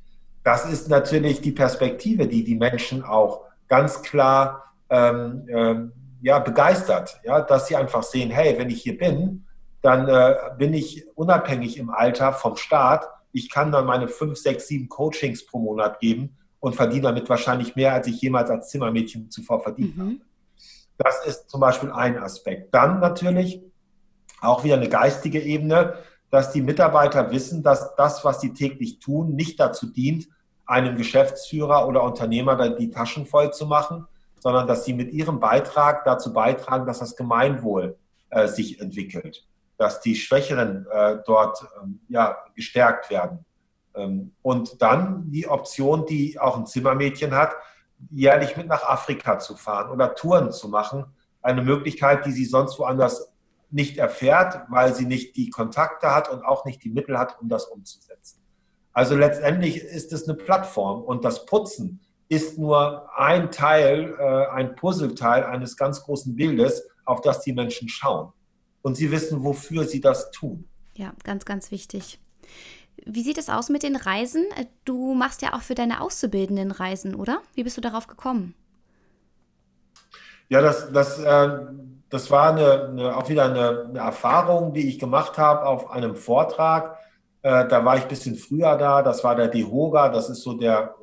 [0.42, 7.20] das ist natürlich die Perspektive, die die Menschen auch ganz klar ähm, ähm, ja, begeistert,
[7.24, 9.44] ja, dass sie einfach sehen, hey, wenn ich hier bin,
[9.82, 14.66] dann äh, bin ich unabhängig im Alter vom Staat ich kann dann meine fünf, sechs,
[14.68, 19.30] sieben Coachings pro Monat geben und verdiene damit wahrscheinlich mehr, als ich jemals als Zimmermädchen
[19.30, 20.02] zuvor verdient mhm.
[20.02, 20.16] habe.
[20.98, 22.74] Das ist zum Beispiel ein Aspekt.
[22.74, 23.62] Dann natürlich
[24.40, 25.94] auch wieder eine geistige Ebene,
[26.30, 30.28] dass die Mitarbeiter wissen, dass das, was sie täglich tun, nicht dazu dient,
[30.66, 34.06] einem Geschäftsführer oder Unternehmer die Taschen voll zu machen,
[34.38, 37.96] sondern dass sie mit ihrem Beitrag dazu beitragen, dass das Gemeinwohl
[38.30, 39.44] äh, sich entwickelt
[39.80, 43.46] dass die Schwächeren äh, dort ähm, ja, gestärkt werden.
[43.94, 47.54] Ähm, und dann die Option, die auch ein Zimmermädchen hat,
[48.10, 51.06] jährlich mit nach Afrika zu fahren oder Touren zu machen.
[51.40, 53.32] Eine Möglichkeit, die sie sonst woanders
[53.72, 57.48] nicht erfährt, weil sie nicht die Kontakte hat und auch nicht die Mittel hat, um
[57.48, 58.40] das umzusetzen.
[58.92, 64.76] Also letztendlich ist es eine Plattform und das Putzen ist nur ein Teil, äh, ein
[64.76, 68.32] Puzzleteil eines ganz großen Bildes, auf das die Menschen schauen
[68.82, 70.68] und sie wissen, wofür sie das tun.
[70.94, 72.20] Ja, ganz, ganz wichtig.
[73.04, 74.44] Wie sieht es aus mit den Reisen?
[74.84, 77.40] Du machst ja auch für deine Auszubildenden Reisen, oder?
[77.54, 78.54] Wie bist du darauf gekommen?
[80.48, 81.58] Ja, das, das, äh,
[82.10, 86.16] das war eine, eine, auch wieder eine, eine, Erfahrung, die ich gemacht habe auf einem
[86.16, 86.98] Vortrag.
[87.42, 89.02] Äh, da war ich ein bisschen früher da.
[89.02, 90.94] Das war der DEHOGA, das ist so der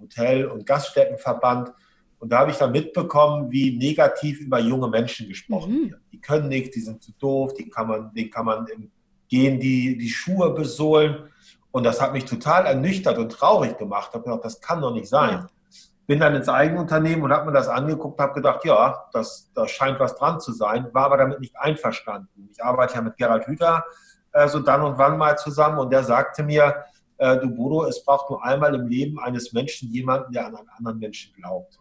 [0.00, 1.72] Hotel- und Gaststättenverband.
[2.18, 5.90] Und da habe ich dann mitbekommen, wie negativ über junge Menschen gesprochen mhm.
[5.90, 6.00] wird.
[6.12, 8.90] Die können nichts, die sind zu doof, die kann man, denen kann man im
[9.28, 11.28] Gehen die, die Schuhe besohlen.
[11.70, 14.10] Und das hat mich total ernüchtert und traurig gemacht.
[14.10, 15.46] Ich habe gedacht, das kann doch nicht sein.
[16.12, 19.98] Bin dann ins Eigenunternehmen und habe mir das angeguckt, habe gedacht, ja, das, da scheint
[19.98, 22.50] was dran zu sein, war aber damit nicht einverstanden.
[22.52, 23.82] Ich arbeite ja mit Gerald Hüther
[24.34, 26.84] äh, so dann und wann mal zusammen und der sagte mir,
[27.16, 30.68] äh, du Bodo, es braucht nur einmal im Leben eines Menschen jemanden, der an einen
[30.76, 31.78] anderen Menschen glaubt.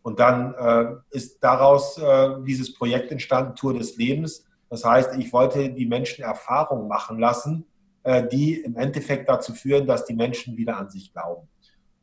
[0.00, 4.46] Und dann äh, ist daraus äh, dieses Projekt entstanden, Tour des Lebens.
[4.70, 7.66] Das heißt, ich wollte die Menschen Erfahrungen machen lassen,
[8.04, 11.46] äh, die im Endeffekt dazu führen, dass die Menschen wieder an sich glauben.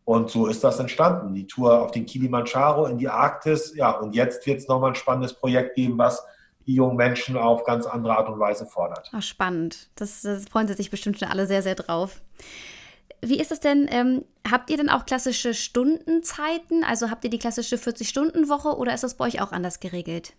[0.05, 1.33] Und so ist das entstanden.
[1.33, 3.73] Die Tour auf den Kilimanjaro in die Arktis.
[3.75, 6.23] Ja, und jetzt wird es nochmal ein spannendes Projekt geben, was
[6.65, 9.09] die jungen Menschen auf ganz andere Art und Weise fordert.
[9.13, 9.89] Ach, spannend.
[9.95, 12.21] Das, das freuen sie sich bestimmt schon alle sehr, sehr drauf.
[13.21, 13.87] Wie ist es denn?
[13.89, 16.83] Ähm, habt ihr denn auch klassische Stundenzeiten?
[16.83, 20.33] Also habt ihr die klassische 40-Stunden-Woche oder ist das bei euch auch anders geregelt?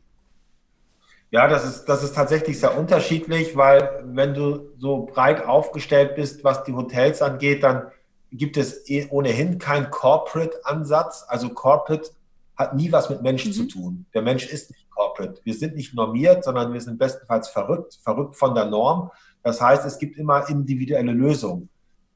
[1.31, 6.45] Ja, das ist, das ist tatsächlich sehr unterschiedlich, weil wenn du so breit aufgestellt bist,
[6.45, 7.91] was die Hotels angeht, dann
[8.37, 11.25] gibt es eh ohnehin keinen Corporate-Ansatz.
[11.29, 12.11] Also Corporate
[12.57, 13.55] hat nie was mit Menschen mhm.
[13.55, 14.07] zu tun.
[14.15, 15.41] Der Mensch ist nicht Corporate.
[15.45, 19.11] Wir sind nicht normiert, sondern wir sind bestenfalls verrückt, verrückt von der Norm.
[19.43, 21.69] Das heißt, es gibt immer individuelle Lösungen.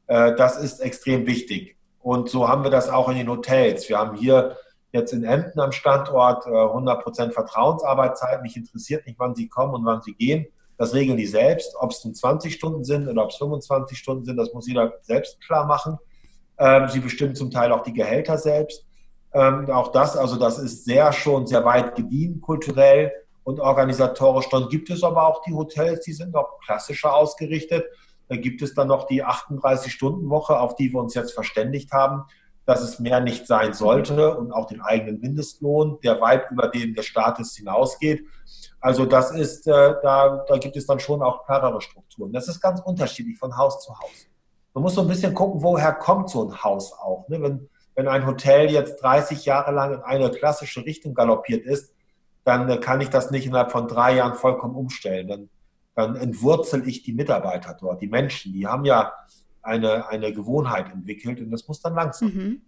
[0.07, 1.77] Äh, das ist extrem wichtig.
[2.01, 3.89] Und so haben wir das auch in den Hotels.
[3.89, 4.57] Wir haben hier
[4.93, 8.43] jetzt in Emden am Standort 100% äh, Vertrauensarbeitszeit.
[8.43, 10.47] Mich interessiert nicht, wann Sie kommen und wann Sie gehen.
[10.79, 11.75] Das regeln die selbst.
[11.79, 14.95] Ob es nun 20 Stunden sind oder ob es 25 Stunden sind, das muss jeder
[15.03, 15.99] selbst klar machen.
[16.59, 18.85] Ähm, sie bestimmen zum Teil auch die Gehälter selbst.
[19.33, 23.13] Ähm, auch das, also das ist sehr schon sehr weit gediehen kulturell
[23.45, 24.49] und organisatorisch.
[24.51, 27.85] Dann gibt es aber auch die Hotels, die sind noch klassischer ausgerichtet.
[28.29, 32.25] Da gibt es dann noch die 38-Stunden-Woche, auf die wir uns jetzt verständigt haben,
[32.67, 36.95] dass es mehr nicht sein sollte und auch den eigenen Mindestlohn, der weit über den
[36.95, 38.27] des Staates hinausgeht.
[38.81, 42.33] Also das ist, äh, da, da gibt es dann schon auch klarere Strukturen.
[42.33, 44.29] Das ist ganz unterschiedlich von Haus zu Haus.
[44.79, 47.29] Man muss so ein bisschen gucken, woher kommt so ein Haus auch.
[47.29, 47.43] Ne?
[47.43, 51.93] Wenn, wenn ein Hotel jetzt 30 Jahre lang in eine klassische Richtung galoppiert ist,
[52.45, 55.27] dann äh, kann ich das nicht innerhalb von drei Jahren vollkommen umstellen.
[55.27, 55.49] Dann,
[55.97, 58.53] dann entwurzel ich die Mitarbeiter dort, die Menschen.
[58.53, 59.15] Die haben ja
[59.63, 62.29] eine, eine Gewohnheit entwickelt und das muss dann langsam.
[62.29, 62.63] Mhm.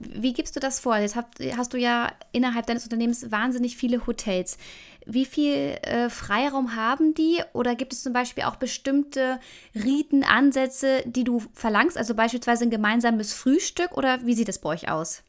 [0.00, 0.96] Wie gibst du das vor?
[0.96, 4.58] Jetzt hast, hast, du ja innerhalb deines Unternehmens wahnsinnig viele Hotels.
[5.06, 7.42] Wie viel äh, Freiraum haben die?
[7.52, 9.40] Oder gibt es zum Beispiel auch bestimmte
[9.74, 11.98] Riten, Ansätze, die du verlangst?
[11.98, 15.22] Also beispielsweise ein gemeinsames Frühstück oder wie sieht es bei euch aus?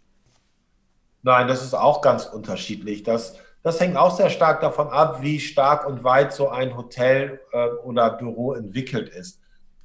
[1.23, 3.03] Nein, das ist auch ganz unterschiedlich.
[3.03, 7.41] Das, das hängt auch sehr stark davon ab, wie stark und weit so ein Hotel
[7.51, 9.39] äh, oder Büro entwickelt ist.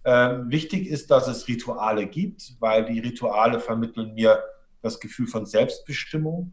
[0.05, 4.43] Ähm, wichtig ist, dass es Rituale gibt, weil die Rituale vermitteln mir
[4.85, 6.53] das Gefühl von Selbstbestimmung.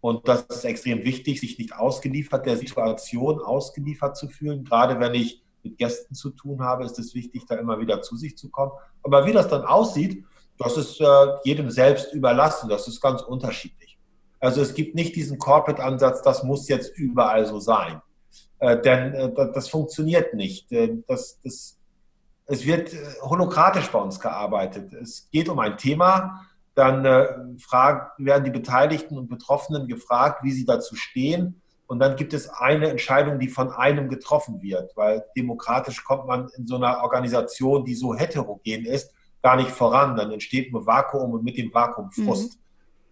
[0.00, 4.64] Und das ist extrem wichtig, sich nicht ausgeliefert der Situation ausgeliefert zu fühlen.
[4.64, 8.16] Gerade wenn ich mit Gästen zu tun habe, ist es wichtig, da immer wieder zu
[8.16, 8.72] sich zu kommen.
[9.02, 10.24] Aber wie das dann aussieht,
[10.58, 11.06] das ist äh,
[11.44, 12.68] jedem selbst überlassen.
[12.68, 13.98] Das ist ganz unterschiedlich.
[14.38, 18.00] Also es gibt nicht diesen Corporate-Ansatz, das muss jetzt überall so sein.
[18.58, 20.70] Äh, denn äh, das funktioniert nicht.
[20.72, 21.78] Äh, das, das,
[22.46, 24.92] es wird äh, holokratisch bei uns gearbeitet.
[24.94, 27.26] Es geht um ein Thema, dann äh,
[27.58, 31.60] frag, werden die Beteiligten und Betroffenen gefragt, wie sie dazu stehen.
[31.86, 36.48] Und dann gibt es eine Entscheidung, die von einem getroffen wird, weil demokratisch kommt man
[36.56, 40.16] in so einer Organisation, die so heterogen ist, gar nicht voran.
[40.16, 42.24] Dann entsteht ein Vakuum und mit dem Vakuum mhm.
[42.24, 42.54] Frust.
[42.54, 42.60] Mhm.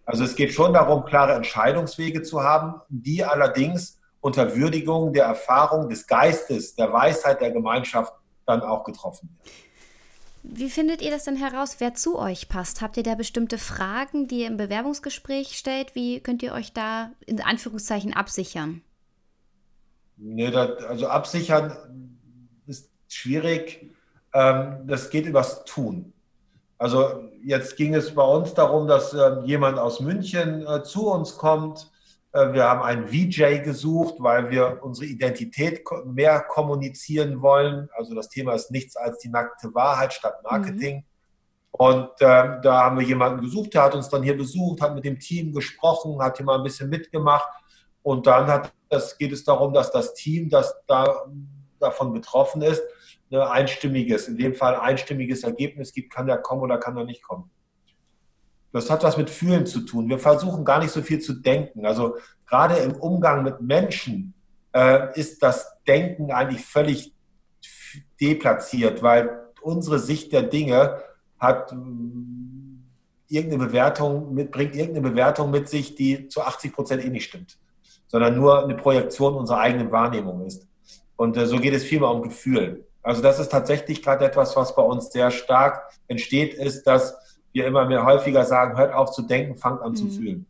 [0.05, 5.89] Also es geht schon darum, klare Entscheidungswege zu haben, die allerdings unter Würdigung der Erfahrung,
[5.89, 8.13] des Geistes, der Weisheit der Gemeinschaft
[8.45, 9.68] dann auch getroffen werden.
[10.51, 12.81] Wie findet ihr das denn heraus, wer zu euch passt?
[12.81, 15.93] Habt ihr da bestimmte Fragen, die ihr im Bewerbungsgespräch stellt?
[15.93, 18.81] Wie könnt ihr euch da in Anführungszeichen absichern?
[20.17, 21.77] Nee, das, also absichern
[22.65, 23.91] ist schwierig.
[24.33, 26.13] Ähm, das geht übers Tun.
[26.79, 31.37] Also jetzt ging es bei uns darum, dass ähm, jemand aus München äh, zu uns
[31.37, 31.91] kommt
[32.31, 37.89] wir haben einen VJ gesucht, weil wir unsere Identität mehr kommunizieren wollen.
[37.97, 40.97] Also das Thema ist nichts als die nackte Wahrheit statt Marketing.
[40.97, 41.03] Mhm.
[41.71, 45.05] Und äh, da haben wir jemanden gesucht, der hat uns dann hier besucht, hat mit
[45.05, 47.49] dem Team gesprochen, hat hier mal ein bisschen mitgemacht.
[48.03, 51.25] Und dann hat das, geht es darum, dass das Team, das da
[51.79, 52.81] davon betroffen ist,
[53.31, 57.21] ein einstimmiges, in dem Fall einstimmiges Ergebnis gibt, kann er kommen oder kann er nicht
[57.21, 57.49] kommen.
[58.71, 60.09] Das hat was mit Fühlen zu tun.
[60.09, 61.85] Wir versuchen gar nicht so viel zu denken.
[61.85, 64.33] Also gerade im Umgang mit Menschen
[64.73, 67.13] äh, ist das Denken eigentlich völlig
[68.21, 71.01] deplatziert, weil unsere Sicht der Dinge
[71.39, 72.83] hat mm,
[73.27, 77.57] irgendeine Bewertung mit, bringt irgendeine Bewertung mit sich, die zu 80 Prozent eh nicht stimmt,
[78.07, 80.67] sondern nur eine Projektion unserer eigenen Wahrnehmung ist.
[81.15, 82.85] Und äh, so geht es vielmehr um Gefühl.
[83.01, 87.15] Also das ist tatsächlich gerade etwas, was bei uns sehr stark entsteht, ist, dass
[87.51, 89.95] wir immer mehr häufiger sagen, hört auf zu denken, fangt an mhm.
[89.95, 90.45] zu fühlen.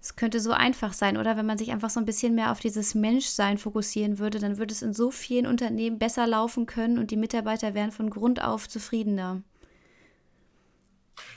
[0.00, 1.36] Es könnte so einfach sein, oder?
[1.36, 4.72] Wenn man sich einfach so ein bisschen mehr auf dieses Menschsein fokussieren würde, dann würde
[4.72, 8.68] es in so vielen Unternehmen besser laufen können und die Mitarbeiter wären von Grund auf
[8.68, 9.42] zufriedener.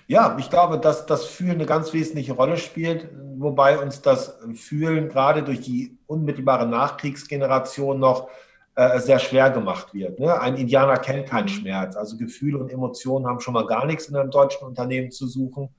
[0.08, 5.10] Ja, ich glaube, dass das Fühlen eine ganz wesentliche Rolle spielt, wobei uns das Fühlen
[5.10, 8.30] gerade durch die unmittelbare Nachkriegsgeneration noch
[8.76, 10.20] äh, sehr schwer gemacht wird.
[10.20, 10.38] Ne?
[10.40, 11.50] Ein Indianer kennt keinen mhm.
[11.50, 11.96] Schmerz.
[11.96, 15.70] Also Gefühle und Emotionen haben schon mal gar nichts in einem deutschen Unternehmen zu suchen.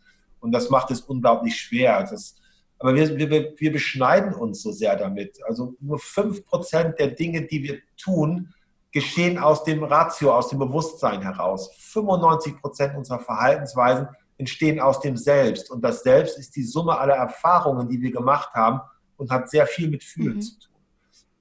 [0.41, 2.07] Und das macht es unglaublich schwer.
[2.11, 2.37] Das,
[2.79, 5.39] aber wir, wir, wir beschneiden uns so sehr damit.
[5.45, 8.55] Also nur fünf Prozent der Dinge, die wir tun,
[8.93, 11.71] geschehen aus dem Ratio, aus dem Bewusstsein heraus.
[11.77, 15.71] 95 Prozent unserer Verhaltensweisen entstehen aus dem Selbst.
[15.71, 18.81] Und das Selbst ist die Summe aller Erfahrungen, die wir gemacht haben
[19.19, 20.41] und hat sehr viel mit Fühlen mhm.
[20.41, 20.76] zu tun.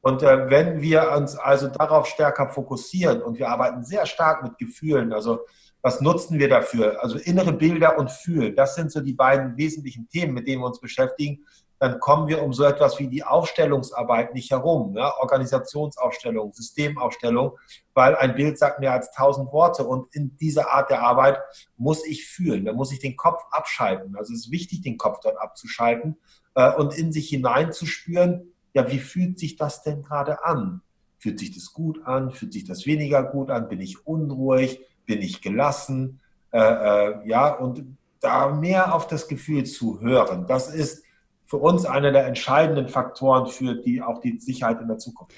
[0.06, 4.56] Und äh, wenn wir uns also darauf stärker fokussieren und wir arbeiten sehr stark mit
[4.60, 5.40] Gefühlen, also
[5.82, 7.02] was nutzen wir dafür?
[7.02, 10.68] Also innere Bilder und Fühlen, das sind so die beiden wesentlichen Themen, mit denen wir
[10.68, 11.44] uns beschäftigen.
[11.80, 15.12] Dann kommen wir um so etwas wie die Aufstellungsarbeit nicht herum, ja?
[15.18, 17.58] Organisationsaufstellung, Systemaufstellung,
[17.96, 21.40] weil ein Bild sagt mehr als tausend Worte und in dieser Art der Arbeit
[21.78, 24.16] muss ich fühlen, da muss ich den Kopf abschalten.
[24.16, 26.20] Also es ist wichtig, den Kopf dort abzuschalten
[26.54, 30.82] äh, und in sich hineinzuspüren, ja, wie fühlt sich das denn gerade an?
[31.18, 32.32] Fühlt sich das gut an?
[32.32, 33.70] Fühlt sich das weniger gut an?
[33.70, 34.82] Bin ich unruhig?
[35.06, 36.20] Bin ich gelassen?
[36.52, 37.86] Äh, äh, ja, und
[38.20, 41.04] da mehr auf das Gefühl zu hören, das ist
[41.46, 45.34] für uns einer der entscheidenden Faktoren für die, auch die Sicherheit in der Zukunft.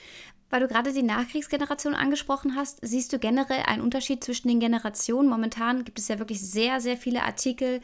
[0.49, 5.29] Weil du gerade die Nachkriegsgeneration angesprochen hast, siehst du generell einen Unterschied zwischen den Generationen?
[5.29, 7.81] Momentan gibt es ja wirklich sehr, sehr viele Artikel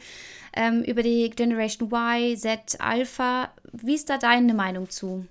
[0.54, 3.50] ähm, über die Generation Y, Z, Alpha.
[3.72, 5.26] Wie ist da deine Meinung zu?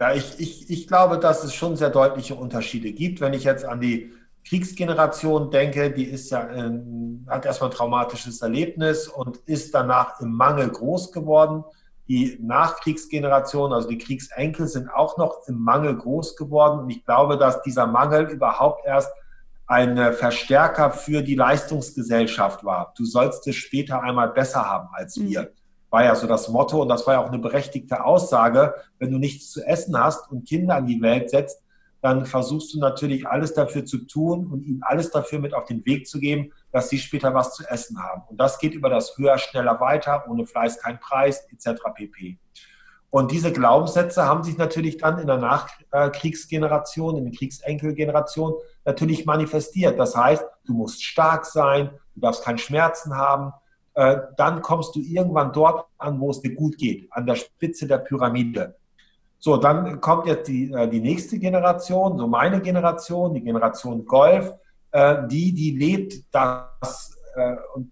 [0.00, 3.20] Ja, ich, ich, ich glaube, dass es schon sehr deutliche Unterschiede gibt.
[3.20, 4.12] Wenn ich jetzt an die
[4.46, 10.32] Kriegsgeneration denke, die ist ja, ähm, hat erstmal ein traumatisches Erlebnis und ist danach im
[10.32, 11.64] Mangel groß geworden.
[12.08, 16.80] Die Nachkriegsgeneration, also die Kriegsenkel, sind auch noch im Mangel groß geworden.
[16.80, 19.10] Und ich glaube, dass dieser Mangel überhaupt erst
[19.66, 22.92] ein Verstärker für die Leistungsgesellschaft war.
[22.98, 25.42] Du sollst es später einmal besser haben als wir.
[25.42, 25.48] Mhm.
[25.94, 28.74] War ja so das Motto und das war ja auch eine berechtigte Aussage.
[28.98, 31.62] Wenn du nichts zu essen hast und Kinder an die Welt setzt,
[32.02, 35.86] dann versuchst du natürlich alles dafür zu tun und ihnen alles dafür mit auf den
[35.86, 38.22] Weg zu geben, dass sie später was zu essen haben.
[38.28, 41.80] Und das geht über das höher, schneller, weiter, ohne Fleiß kein Preis, etc.
[41.94, 42.38] pp.
[43.10, 48.54] Und diese Glaubenssätze haben sich natürlich dann in der Nachkriegsgeneration, in der Kriegsenkelgeneration
[48.84, 49.96] natürlich manifestiert.
[50.00, 53.52] Das heißt, du musst stark sein, du darfst keinen Schmerzen haben.
[53.94, 57.86] Äh, dann kommst du irgendwann dort an, wo es dir gut geht, an der Spitze
[57.86, 58.74] der Pyramide.
[59.38, 64.52] So, dann kommt jetzt die, äh, die nächste Generation, so meine Generation, die Generation Golf,
[64.90, 67.10] äh, die, die lebt das
[67.74, 67.90] und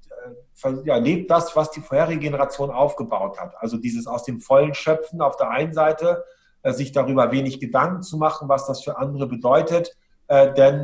[0.85, 3.57] ja, lebt das, was die vorherige Generation aufgebaut hat.
[3.57, 6.23] Also dieses aus dem Vollen schöpfen auf der einen Seite,
[6.63, 9.97] sich darüber wenig Gedanken zu machen, was das für andere bedeutet,
[10.31, 10.83] denn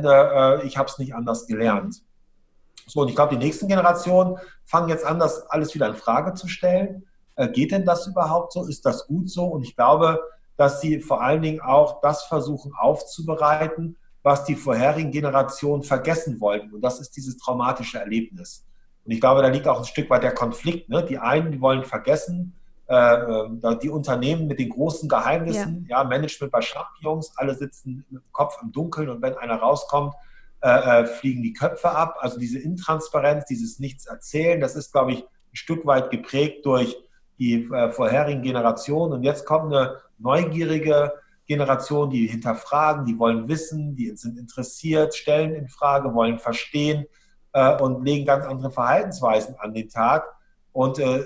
[0.65, 2.03] ich habe es nicht anders gelernt.
[2.89, 6.33] So, und ich glaube, die nächsten Generationen fangen jetzt an, das alles wieder in Frage
[6.33, 7.05] zu stellen.
[7.53, 8.67] geht denn das überhaupt so?
[8.67, 9.45] Ist das gut so?
[9.45, 10.19] Und ich glaube,
[10.57, 16.73] dass sie vor allen Dingen auch das versuchen aufzubereiten, was die vorherigen Generationen vergessen wollten.
[16.73, 18.65] Und das ist dieses traumatische Erlebnis.
[19.05, 20.89] Und ich glaube, da liegt auch ein Stück weit der Konflikt.
[20.89, 21.03] Ne?
[21.05, 22.53] Die einen, die wollen vergessen,
[22.87, 28.05] äh, äh die Unternehmen mit den großen Geheimnissen, ja, ja Management bei Champions, alle sitzen
[28.09, 30.13] mit dem Kopf im Dunkeln und wenn einer rauskommt,
[30.61, 32.17] äh, äh, fliegen die Köpfe ab.
[32.19, 36.97] Also diese Intransparenz, dieses Nichts erzählen, das ist, glaube ich, ein Stück weit geprägt durch
[37.37, 39.13] die äh, vorherigen Generationen.
[39.13, 41.13] Und jetzt kommt eine neugierige
[41.47, 47.05] Generation, die hinterfragen, die wollen wissen, die sind interessiert, stellen in Frage, wollen verstehen
[47.53, 50.25] äh, und legen ganz andere Verhaltensweisen an den Tag
[50.73, 51.23] und äh,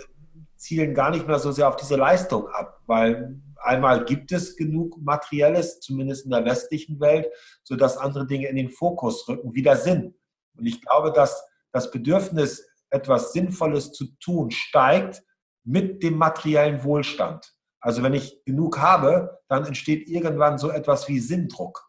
[0.55, 5.01] zielen gar nicht mehr so sehr auf diese Leistung ab, weil einmal gibt es genug
[5.01, 7.27] Materielles, zumindest in der westlichen Welt,
[7.63, 10.15] sodass andere Dinge in den Fokus rücken, wieder Sinn.
[10.57, 15.23] Und ich glaube, dass das Bedürfnis, etwas Sinnvolles zu tun, steigt
[15.63, 17.53] mit dem materiellen Wohlstand.
[17.79, 21.83] Also wenn ich genug habe, dann entsteht irgendwann so etwas wie Sinndruck.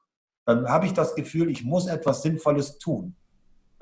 [0.46, 3.16] Dann habe ich das Gefühl, ich muss etwas Sinnvolles tun.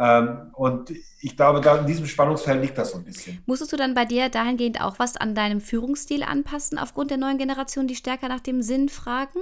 [0.03, 3.41] Ähm, und ich glaube, da in diesem Spannungsfeld liegt das so ein bisschen.
[3.47, 7.39] Musstest du dann bei dir dahingehend auch was an deinem Führungsstil anpassen, aufgrund der neuen
[7.39, 9.39] Generation, die stärker nach dem Sinn fragen?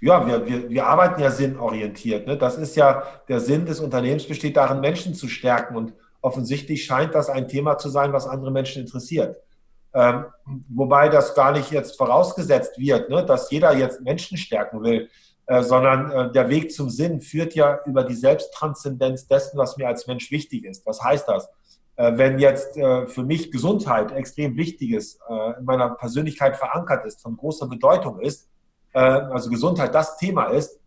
[0.00, 2.26] Ja, wir, wir, wir arbeiten ja sinnorientiert.
[2.26, 2.36] Ne?
[2.36, 5.74] Das ist ja, der Sinn des Unternehmens besteht darin, Menschen zu stärken.
[5.74, 9.38] Und offensichtlich scheint das ein Thema zu sein, was andere Menschen interessiert.
[9.94, 10.26] Ähm,
[10.68, 15.08] wobei das gar nicht jetzt vorausgesetzt wird, ne, dass jeder jetzt Menschen stärken will,
[15.48, 19.88] äh, sondern äh, der Weg zum Sinn führt ja über die Selbsttranszendenz dessen, was mir
[19.88, 20.84] als Mensch wichtig ist.
[20.84, 21.48] Was heißt das?
[21.96, 27.06] Äh, wenn jetzt äh, für mich Gesundheit extrem wichtig ist, äh, in meiner Persönlichkeit verankert
[27.06, 28.46] ist, von großer Bedeutung ist,
[28.92, 30.78] äh, also Gesundheit das Thema ist,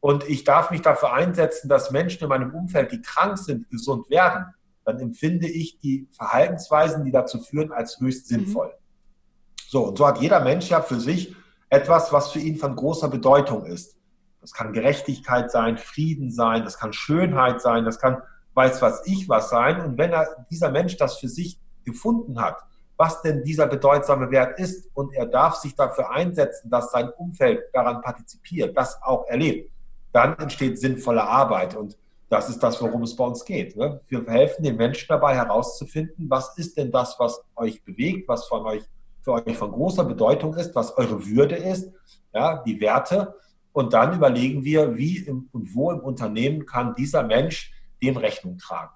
[0.00, 4.10] und ich darf mich dafür einsetzen, dass Menschen in meinem Umfeld, die krank sind, gesund
[4.10, 4.46] werden,
[4.84, 8.36] dann empfinde ich die Verhaltensweisen, die dazu führen, als höchst mhm.
[8.36, 8.68] sinnvoll.
[8.68, 9.62] Mhm.
[9.68, 11.36] So, und so hat jeder Mensch ja für sich
[11.68, 13.97] etwas, was für ihn von großer Bedeutung ist.
[14.40, 18.22] Das kann Gerechtigkeit sein, Frieden sein, das kann Schönheit sein, das kann
[18.58, 19.80] weiß was ich was sein.
[19.80, 22.56] Und wenn er, dieser Mensch das für sich gefunden hat,
[22.96, 27.62] was denn dieser bedeutsame Wert ist und er darf sich dafür einsetzen, dass sein Umfeld
[27.72, 29.70] daran partizipiert, das auch erlebt,
[30.12, 31.76] dann entsteht sinnvolle Arbeit.
[31.76, 31.96] Und
[32.28, 33.76] das ist das, worum es bei uns geht.
[33.76, 34.00] Ne?
[34.08, 38.66] Wir helfen den Menschen dabei herauszufinden, was ist denn das, was euch bewegt, was von
[38.66, 38.82] euch,
[39.22, 41.92] für euch von großer Bedeutung ist, was eure Würde ist,
[42.34, 43.36] ja, die Werte.
[43.78, 47.72] Und dann überlegen wir, wie im, und wo im Unternehmen kann dieser Mensch
[48.02, 48.90] dem Rechnung tragen.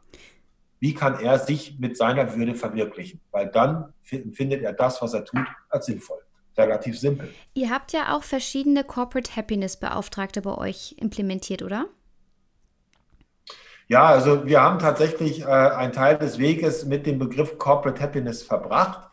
[0.80, 3.20] Wie kann er sich mit seiner Würde verwirklichen?
[3.30, 6.18] Weil dann findet er das, was er tut, als sinnvoll.
[6.57, 7.33] Relativ simpel.
[7.55, 11.87] Ihr habt ja auch verschiedene Corporate Happiness Beauftragte bei euch implementiert, oder?
[13.87, 18.43] Ja, also wir haben tatsächlich äh, einen Teil des Weges mit dem Begriff Corporate Happiness
[18.43, 19.09] verbracht.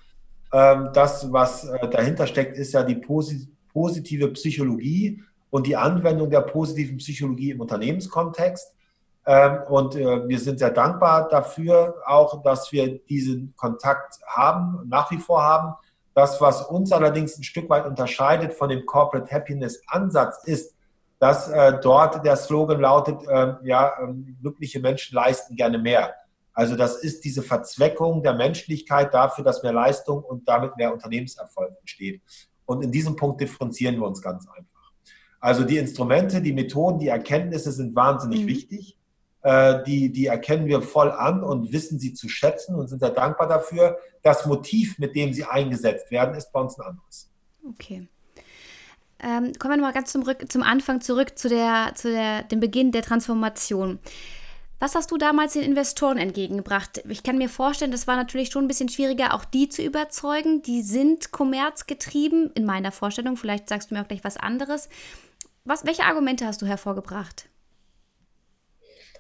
[0.52, 6.42] Ähm, das, was äh, dahinter steckt, ist ja die positive Psychologie und die Anwendung der
[6.42, 8.76] positiven Psychologie im Unternehmenskontext.
[9.26, 15.12] Ähm, und äh, wir sind sehr dankbar dafür auch, dass wir diesen Kontakt haben, nach
[15.12, 15.74] wie vor haben.
[16.14, 20.76] Das, was uns allerdings ein Stück weit unterscheidet von dem Corporate Happiness Ansatz, ist,
[21.20, 26.14] dass äh, dort der Slogan lautet, äh, ja, ähm, glückliche Menschen leisten gerne mehr.
[26.54, 31.74] Also das ist diese Verzweckung der Menschlichkeit dafür, dass mehr Leistung und damit mehr Unternehmenserfolg
[31.80, 32.22] entsteht.
[32.66, 34.69] Und in diesem Punkt differenzieren wir uns ganz einfach.
[35.40, 38.48] Also die Instrumente, die Methoden, die Erkenntnisse sind wahnsinnig mhm.
[38.48, 38.98] wichtig.
[39.42, 43.12] Äh, die, die erkennen wir voll an und wissen sie zu schätzen und sind sehr
[43.12, 43.98] dankbar dafür.
[44.22, 47.30] Das Motiv, mit dem sie eingesetzt werden, ist bei uns ein anderes.
[47.70, 48.08] Okay.
[49.22, 52.92] Ähm, kommen wir nochmal ganz zum, zum Anfang zurück zu, der, zu der, dem Beginn
[52.92, 54.00] der Transformation.
[54.82, 57.04] Was hast du damals den Investoren entgegengebracht?
[57.10, 60.62] Ich kann mir vorstellen, das war natürlich schon ein bisschen schwieriger, auch die zu überzeugen.
[60.62, 63.36] Die sind kommerzgetrieben, in meiner Vorstellung.
[63.36, 64.88] Vielleicht sagst du mir auch gleich was anderes.
[65.66, 67.50] Was, welche Argumente hast du hervorgebracht?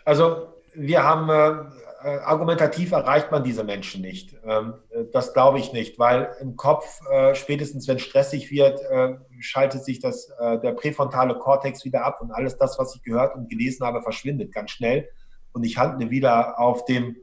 [0.05, 1.69] Also wir haben äh,
[2.03, 4.35] äh, argumentativ erreicht man diese Menschen nicht.
[4.45, 4.75] Ähm,
[5.11, 9.99] das glaube ich nicht, weil im Kopf äh, spätestens wenn stressig wird, äh, schaltet sich
[9.99, 13.85] das äh, der präfrontale Kortex wieder ab und alles das, was ich gehört und gelesen
[13.85, 15.09] habe, verschwindet ganz schnell
[15.51, 17.17] und ich handle wieder auf dem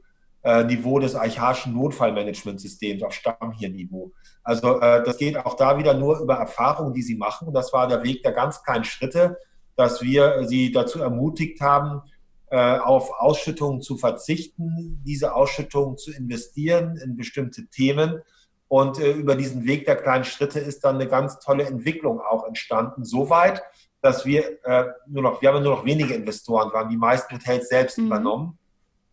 [0.47, 4.13] äh, Niveau des archaischen Notfallmanagementsystems, auf Stammhirnniveau.
[4.43, 7.49] Also das geht auch da wieder nur über Erfahrungen, die sie machen.
[7.49, 9.37] Und das war der Weg der ganz kleinen Schritte,
[9.75, 12.01] dass wir sie dazu ermutigt haben,
[12.49, 18.21] äh, auf Ausschüttungen zu verzichten, diese Ausschüttungen zu investieren in bestimmte Themen.
[18.69, 22.47] Und äh, über diesen Weg der kleinen Schritte ist dann eine ganz tolle Entwicklung auch
[22.47, 23.03] entstanden.
[23.03, 23.63] Soweit,
[24.01, 27.67] dass wir äh, nur noch, wir haben nur noch wenige Investoren, waren die meisten Hotels
[27.67, 28.05] selbst mhm.
[28.05, 28.57] übernommen.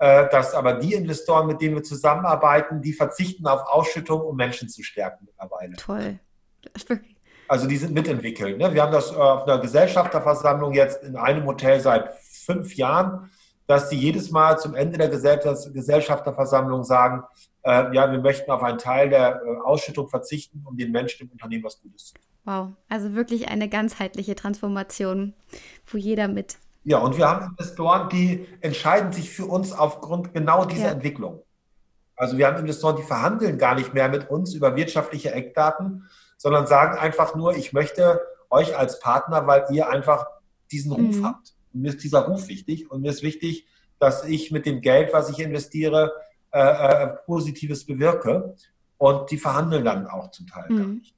[0.05, 4.69] Äh, dass aber die Investoren, mit denen wir zusammenarbeiten, die verzichten auf Ausschüttung, um Menschen
[4.69, 5.77] zu stärken mittlerweile.
[5.77, 6.19] Toll.
[7.49, 8.59] Also die sind mitentwickelt.
[8.59, 8.75] Ne?
[8.75, 13.31] Wir haben das äh, auf einer Gesellschafterversammlung jetzt in einem Hotel seit fünf Jahren,
[13.67, 17.23] dass sie jedes Mal zum Ende der Gesellschafterversammlung sagen,
[17.63, 21.33] äh, ja, wir möchten auf einen Teil der äh, Ausschüttung verzichten, um den Menschen im
[21.33, 22.25] Unternehmen was Gutes zu tun.
[22.45, 25.33] Wow, also wirklich eine ganzheitliche Transformation,
[25.87, 26.59] wo jeder mit.
[26.85, 30.93] Ja, und wir haben Investoren, die entscheiden sich für uns aufgrund genau dieser ja.
[30.93, 31.43] Entwicklung.
[32.17, 36.67] Also wir haben Investoren, die verhandeln gar nicht mehr mit uns über wirtschaftliche Eckdaten, sondern
[36.67, 38.21] sagen einfach nur, ich möchte
[38.51, 40.27] euch als Partner, weil ihr einfach
[40.71, 41.25] diesen Ruf mhm.
[41.25, 43.67] habt mir ist dieser Ruf wichtig und mir ist wichtig,
[43.99, 46.13] dass ich mit dem Geld, was ich investiere,
[46.53, 48.55] äh, äh, Positives bewirke.
[48.97, 50.77] Und die verhandeln dann auch zum Teil mhm.
[50.77, 51.15] gar nicht.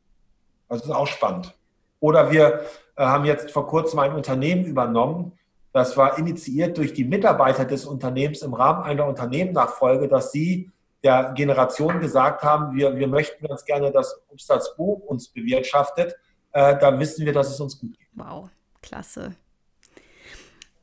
[0.68, 1.54] Also das ist auch spannend.
[2.00, 2.64] Oder wir
[2.96, 5.32] äh, haben jetzt vor kurzem ein Unternehmen übernommen,
[5.76, 10.70] das war initiiert durch die Mitarbeiter des Unternehmens im Rahmen einer Unternehmennachfolge, dass sie
[11.04, 16.14] der Generation gesagt haben, wir, wir möchten ganz gerne, dass Obstalsbo uns bewirtschaftet.
[16.52, 18.08] Äh, da wissen wir, dass es uns gut geht.
[18.14, 18.48] Wow,
[18.80, 19.34] klasse.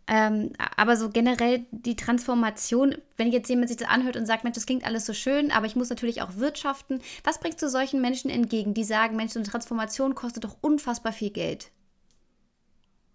[0.06, 4.58] Ähm, aber so generell die Transformation, wenn jetzt jemand sich das anhört und sagt, Mensch,
[4.58, 7.02] das klingt alles so schön, aber ich muss natürlich auch wirtschaften.
[7.24, 11.14] Was bringst du solchen Menschen entgegen, die sagen, Mensch, so eine Transformation kostet doch unfassbar
[11.14, 11.72] viel Geld?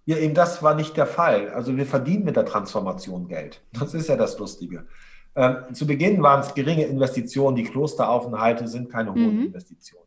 [0.09, 1.51] Ja, eben das war nicht der Fall.
[1.51, 3.61] Also wir verdienen mit der Transformation Geld.
[3.79, 4.87] Das ist ja das Lustige.
[5.37, 7.57] Ähm, zu Beginn waren es geringe Investitionen.
[7.57, 9.47] Die Klosteraufenthalte sind keine hohen mhm.
[9.49, 10.07] Investitionen.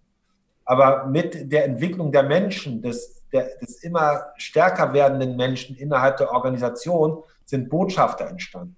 [0.66, 6.32] Aber mit der Entwicklung der Menschen, des der, des immer stärker werdenden Menschen innerhalb der
[6.32, 8.76] Organisation sind Botschafter entstanden.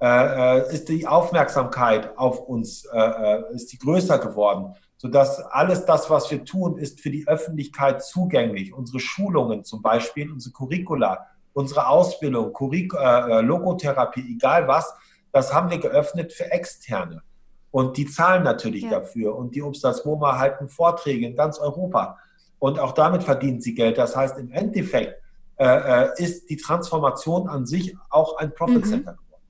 [0.00, 4.74] Äh, äh, ist die Aufmerksamkeit auf uns äh, äh, ist die größer geworden,
[5.04, 8.72] sodass alles das, was wir tun, ist für die Öffentlichkeit zugänglich.
[8.72, 14.94] Unsere Schulungen zum Beispiel, unsere Curricula, unsere Ausbildung, Curric äh, äh, Logotherapie, egal was,
[15.30, 17.22] das haben wir geöffnet für Externe.
[17.70, 18.92] Und die zahlen natürlich ja.
[18.92, 19.36] dafür.
[19.36, 22.16] Und die Obstas Woma halten Vorträge in ganz Europa
[22.58, 23.98] und auch damit verdienen sie Geld.
[23.98, 25.20] Das heißt, im Endeffekt
[25.58, 29.16] äh, äh ist die Transformation an sich auch ein Profit Center mhm.
[29.18, 29.42] geworden.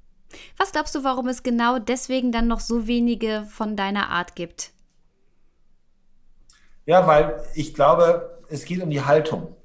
[0.57, 4.74] Was glaubst du, warum es genau deswegen dann noch so wenige von deiner Art gibt?
[6.87, 9.57] Ja, weil ich glaube, es geht um die Haltung.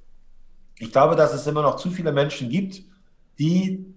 [0.77, 2.83] Ich glaube, dass es immer noch zu viele Menschen gibt,
[3.37, 3.93] die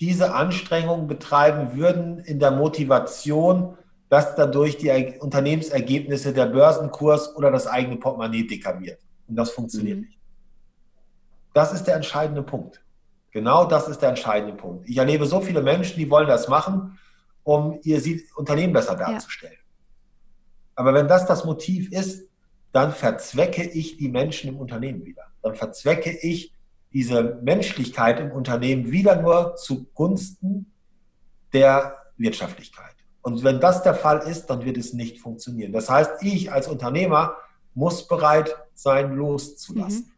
[0.00, 3.76] diese Anstrengungen betreiben würden in der Motivation,
[4.08, 9.00] dass dadurch die Unternehmensergebnisse, der Börsenkurs oder das eigene Portemonnaie dicker wird.
[9.26, 10.04] Und das funktioniert mhm.
[10.04, 10.18] nicht.
[11.54, 12.82] Das ist der entscheidende Punkt.
[13.32, 14.88] Genau das ist der entscheidende Punkt.
[14.88, 16.98] Ich erlebe so viele Menschen, die wollen das machen,
[17.42, 18.00] um ihr
[18.36, 19.54] Unternehmen besser darzustellen.
[19.54, 19.65] Ja.
[20.76, 22.28] Aber wenn das das Motiv ist,
[22.72, 25.24] dann verzwecke ich die Menschen im Unternehmen wieder.
[25.42, 26.52] Dann verzwecke ich
[26.92, 30.70] diese Menschlichkeit im Unternehmen wieder nur zugunsten
[31.52, 32.94] der Wirtschaftlichkeit.
[33.22, 35.72] Und wenn das der Fall ist, dann wird es nicht funktionieren.
[35.72, 37.36] Das heißt, ich als Unternehmer
[37.74, 40.06] muss bereit sein, loszulassen.
[40.06, 40.12] Mhm.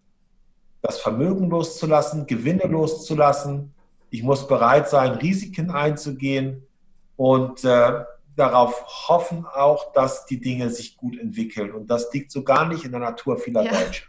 [0.83, 3.73] Das Vermögen loszulassen, Gewinne loszulassen.
[4.11, 6.67] Ich muss bereit sein, Risiken einzugehen
[7.17, 8.05] und äh,
[8.39, 11.73] darauf hoffen auch, dass die Dinge sich gut entwickeln.
[11.73, 13.71] Und das liegt so gar nicht in der Natur vieler ja.
[13.71, 14.07] Deutscher.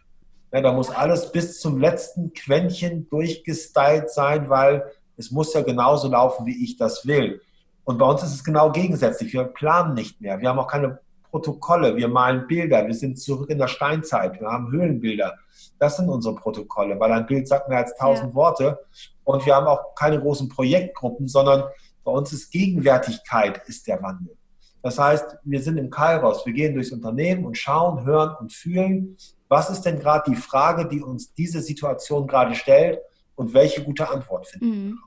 [0.51, 6.09] Ja, da muss alles bis zum letzten Quäntchen durchgestylt sein, weil es muss ja genauso
[6.09, 7.41] laufen, wie ich das will.
[7.83, 9.33] Und bei uns ist es genau gegensätzlich.
[9.33, 10.39] Wir planen nicht mehr.
[10.39, 10.99] Wir haben auch keine
[11.29, 11.95] Protokolle.
[11.95, 12.85] Wir malen Bilder.
[12.85, 14.39] Wir sind zurück in der Steinzeit.
[14.39, 15.35] Wir haben Höhlenbilder.
[15.77, 18.35] Das sind unsere Protokolle, weil ein Bild sagt mehr als tausend ja.
[18.35, 18.79] Worte.
[19.23, 21.63] Und wir haben auch keine großen Projektgruppen, sondern
[22.03, 24.35] bei uns ist Gegenwärtigkeit ist der Wandel.
[24.81, 26.45] Das heißt, wir sind im Kairos.
[26.45, 29.17] Wir gehen durchs Unternehmen und schauen, hören und fühlen,
[29.49, 32.99] was ist denn gerade die Frage, die uns diese Situation gerade stellt
[33.35, 34.99] und welche gute Antwort finden mhm.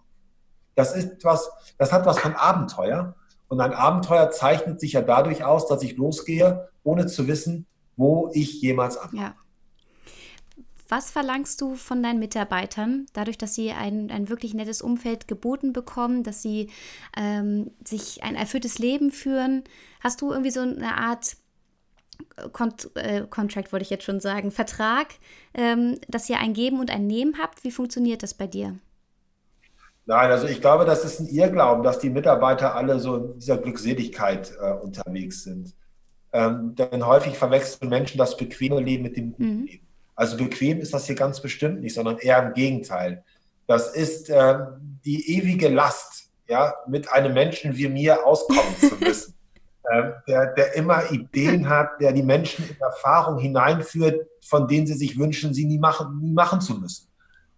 [0.75, 3.15] Das ist was, das hat was von Abenteuer.
[3.49, 7.67] Und ein Abenteuer zeichnet sich ja dadurch aus, dass ich losgehe, ohne zu wissen,
[7.97, 9.23] wo ich jemals ankomme.
[9.23, 9.35] Ja.
[10.93, 15.73] Was verlangst du von deinen Mitarbeitern, dadurch, dass sie ein, ein wirklich nettes Umfeld geboten
[15.73, 16.69] bekommen, dass sie
[17.17, 19.65] ähm, sich ein erfülltes Leben führen?
[20.01, 21.37] Hast du irgendwie so eine Art
[22.53, 25.15] Kont äh, Contract, wollte ich jetzt schon sagen, Vertrag,
[25.55, 27.65] ähm, dass ihr ein Geben und ein Nehmen habt?
[27.65, 28.79] Wie funktioniert das bei dir?
[30.05, 33.57] Nein, also ich glaube, das ist ein Irrglauben, dass die Mitarbeiter alle so in dieser
[33.57, 35.75] Glückseligkeit äh, unterwegs sind.
[36.35, 39.65] Ähm, denn häufig verwechseln Menschen das bequeme Leben mit dem guten mhm.
[39.65, 39.92] Leben.
[40.23, 43.25] Also bequem ist das hier ganz bestimmt nicht, sondern eher im Gegenteil.
[43.67, 44.55] Das ist äh,
[45.05, 49.35] die ewige Last, ja, mit einem Menschen wie mir auskommen zu müssen.
[49.93, 54.95] Ähm, der, der immer Ideen hat, der die Menschen in Erfahrung hineinführt, von denen sie
[54.95, 57.09] sich wünschen, sie nie machen, nie machen zu müssen.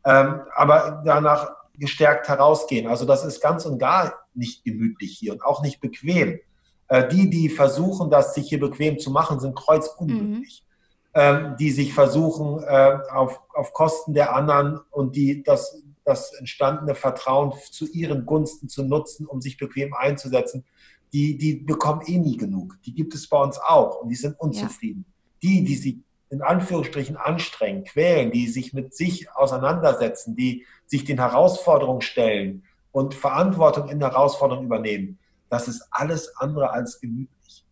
[0.07, 2.87] Ähm, aber danach gestärkt herausgehen.
[2.87, 6.41] Also das ist ganz und gar nicht gemütlich hier und auch nicht bequem.
[6.89, 10.65] Äh, die, die versuchen, das sich hier bequem zu machen, sind kreuzunglücklich.
[10.67, 10.74] Mhm.
[11.17, 16.97] Ähm, die sich versuchen, äh, auf, auf Kosten der anderen und die das, das entstandene
[16.97, 20.65] Vertrauen zu ihren Gunsten zu nutzen, um sich bequem einzusetzen,
[21.13, 22.79] die, die bekommen eh nie genug.
[22.85, 25.05] Die gibt es bei uns auch und die sind unzufrieden.
[25.07, 25.51] Ja.
[25.51, 25.99] Die, die sich
[26.31, 33.15] in Anführungsstrichen anstrengen, quälen, die sich mit sich auseinandersetzen, die sich den Herausforderungen stellen und
[33.15, 37.01] Verantwortung in Herausforderungen übernehmen, das ist alles andere als.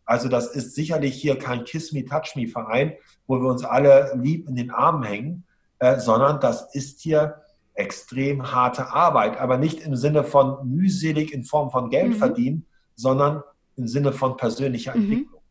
[0.05, 2.94] Also das ist sicherlich hier kein Kiss Me, Touch Me Verein,
[3.26, 5.44] wo wir uns alle lieb in den Armen hängen,
[5.78, 7.42] äh, sondern das ist hier
[7.74, 12.14] extrem harte Arbeit, aber nicht im Sinne von mühselig in Form von Geld mhm.
[12.14, 13.42] verdienen, sondern
[13.76, 15.03] im Sinne von persönlicher mhm.
[15.03, 15.42] Entwicklung.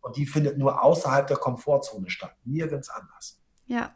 [0.00, 3.40] Und die findet nur außerhalb der Komfortzone statt, nirgends anders.
[3.66, 3.94] Ja.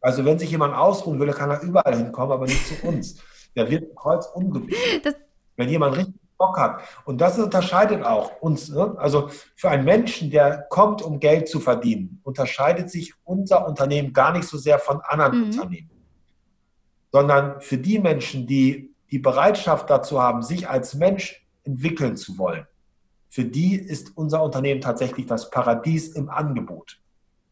[0.00, 3.16] Also wenn sich jemand ausruhen will, kann er überall hinkommen, aber nicht zu uns.
[3.54, 5.16] Der wird kreuz umgebiegt.
[5.56, 6.80] Wenn jemand richtig Bock hat.
[7.04, 8.68] Und das unterscheidet auch uns.
[8.68, 8.94] Ne?
[8.98, 14.32] Also für einen Menschen, der kommt, um Geld zu verdienen, unterscheidet sich unser Unternehmen gar
[14.32, 15.44] nicht so sehr von anderen mhm.
[15.46, 15.90] Unternehmen.
[17.12, 22.66] Sondern für die Menschen, die die Bereitschaft dazu haben, sich als Mensch entwickeln zu wollen,
[23.28, 27.00] für die ist unser Unternehmen tatsächlich das Paradies im Angebot.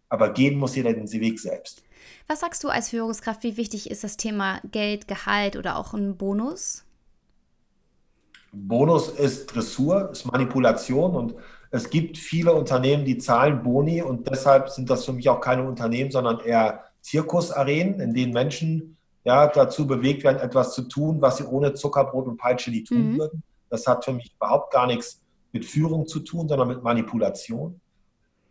[0.08, 1.82] Aber gehen muss jeder den Weg selbst.
[2.26, 6.16] Was sagst du als Führungskraft, wie wichtig ist das Thema Geld, Gehalt oder auch ein
[6.16, 6.84] Bonus?
[8.54, 11.34] Bonus ist Dressur, ist Manipulation und
[11.70, 15.64] es gibt viele Unternehmen, die zahlen Boni und deshalb sind das für mich auch keine
[15.64, 21.38] Unternehmen, sondern eher Zirkusarenen, in denen Menschen ja, dazu bewegt werden, etwas zu tun, was
[21.38, 23.18] sie ohne Zuckerbrot und Peitsche nie tun mhm.
[23.18, 23.42] würden.
[23.70, 25.20] Das hat für mich überhaupt gar nichts
[25.52, 27.80] mit Führung zu tun, sondern mit Manipulation.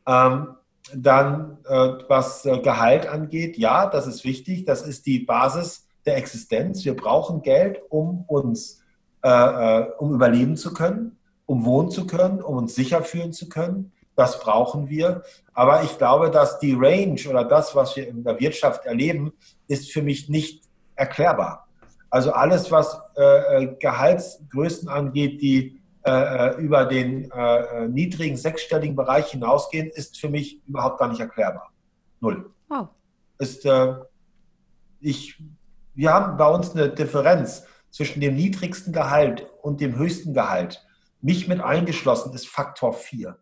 [0.08, 0.56] Ähm,
[0.94, 4.66] dann, äh, was äh, Gehalt angeht, ja, das ist wichtig.
[4.66, 6.84] Das ist die Basis der Existenz.
[6.84, 8.83] Wir brauchen Geld, um uns,
[9.24, 13.50] äh, äh um überleben zu können, um wohnen zu können, um uns sicher fühlen zu
[13.50, 13.92] können.
[14.16, 15.24] Das brauchen wir.
[15.54, 19.34] Aber ich glaube, dass die Range oder das, was wir in der Wirtschaft erleben,
[19.68, 20.64] ist für mich nicht
[20.96, 21.68] erklärbar.
[22.10, 26.12] Also alles, was äh, äh Gehaltsgrößen angeht, die äh,
[26.50, 31.72] äh, über den äh, niedrigen sechsstelligen Bereich hinausgehen, ist für mich überhaupt gar nicht erklärbar.
[32.20, 32.52] Null.
[32.68, 32.90] Wow.
[33.38, 33.68] Ist,
[35.00, 35.42] ich,
[35.96, 40.86] wir haben bei uns eine Differenz zwischen dem niedrigsten Gehalt und dem höchsten Gehalt.
[41.22, 43.38] Mich mit eingeschlossen ist Faktor 4.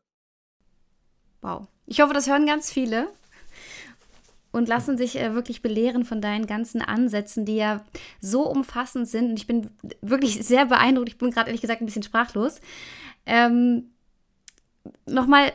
[1.42, 1.68] Wow.
[1.88, 3.08] Ich hoffe, das hören ganz viele
[4.52, 7.84] und lassen sich äh, wirklich belehren von deinen ganzen Ansätzen, die ja
[8.20, 9.32] so umfassend sind.
[9.32, 9.72] Und ich bin
[10.02, 11.10] wirklich sehr beeindruckt.
[11.10, 12.60] Ich bin gerade ehrlich gesagt ein bisschen sprachlos.
[13.26, 13.92] Ähm,
[15.06, 15.54] Nochmal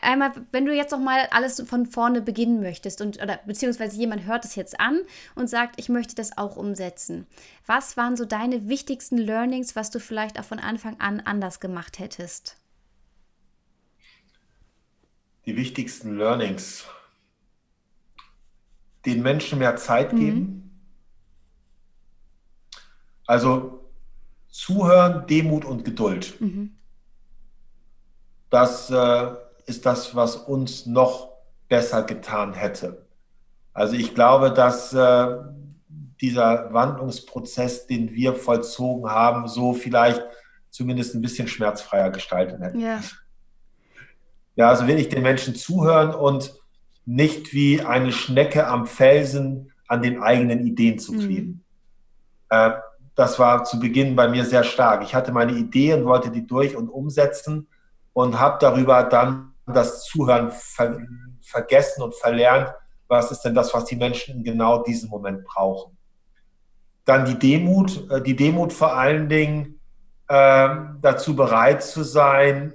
[0.00, 4.24] einmal, wenn du jetzt noch mal alles von vorne beginnen möchtest und oder beziehungsweise jemand
[4.26, 5.00] hört es jetzt an
[5.34, 7.26] und sagt, ich möchte das auch umsetzen.
[7.66, 11.98] Was waren so deine wichtigsten Learnings, was du vielleicht auch von Anfang an anders gemacht
[11.98, 12.56] hättest?
[15.46, 16.86] Die wichtigsten Learnings.
[19.04, 20.18] Den Menschen mehr Zeit mhm.
[20.18, 20.80] geben.
[23.26, 23.84] Also
[24.50, 26.40] Zuhören, Demut und Geduld.
[26.40, 26.76] Mhm.
[28.50, 31.32] Das äh, ist das, was uns noch
[31.68, 33.06] besser getan hätte.
[33.72, 35.36] Also ich glaube, dass äh,
[36.20, 40.22] dieser Wandlungsprozess, den wir vollzogen haben, so vielleicht
[40.70, 42.78] zumindest ein bisschen schmerzfreier gestalten hätte.
[42.78, 43.00] Ja.
[44.54, 46.54] ja, also will ich den Menschen zuhören und
[47.04, 51.48] nicht wie eine Schnecke am Felsen an den eigenen Ideen zu kleben.
[51.48, 51.60] Mhm.
[52.50, 52.70] Äh,
[53.14, 55.02] das war zu Beginn bei mir sehr stark.
[55.02, 57.66] Ich hatte meine Idee und wollte die durch und umsetzen
[58.12, 60.98] und habe darüber dann das Zuhören ver
[61.42, 62.72] vergessen und verlernt,
[63.08, 65.96] was ist denn das, was die Menschen in genau diesem Moment brauchen.
[67.04, 69.80] Dann die Demut, äh, die Demut vor allen Dingen
[70.28, 70.68] äh,
[71.00, 72.74] dazu bereit zu sein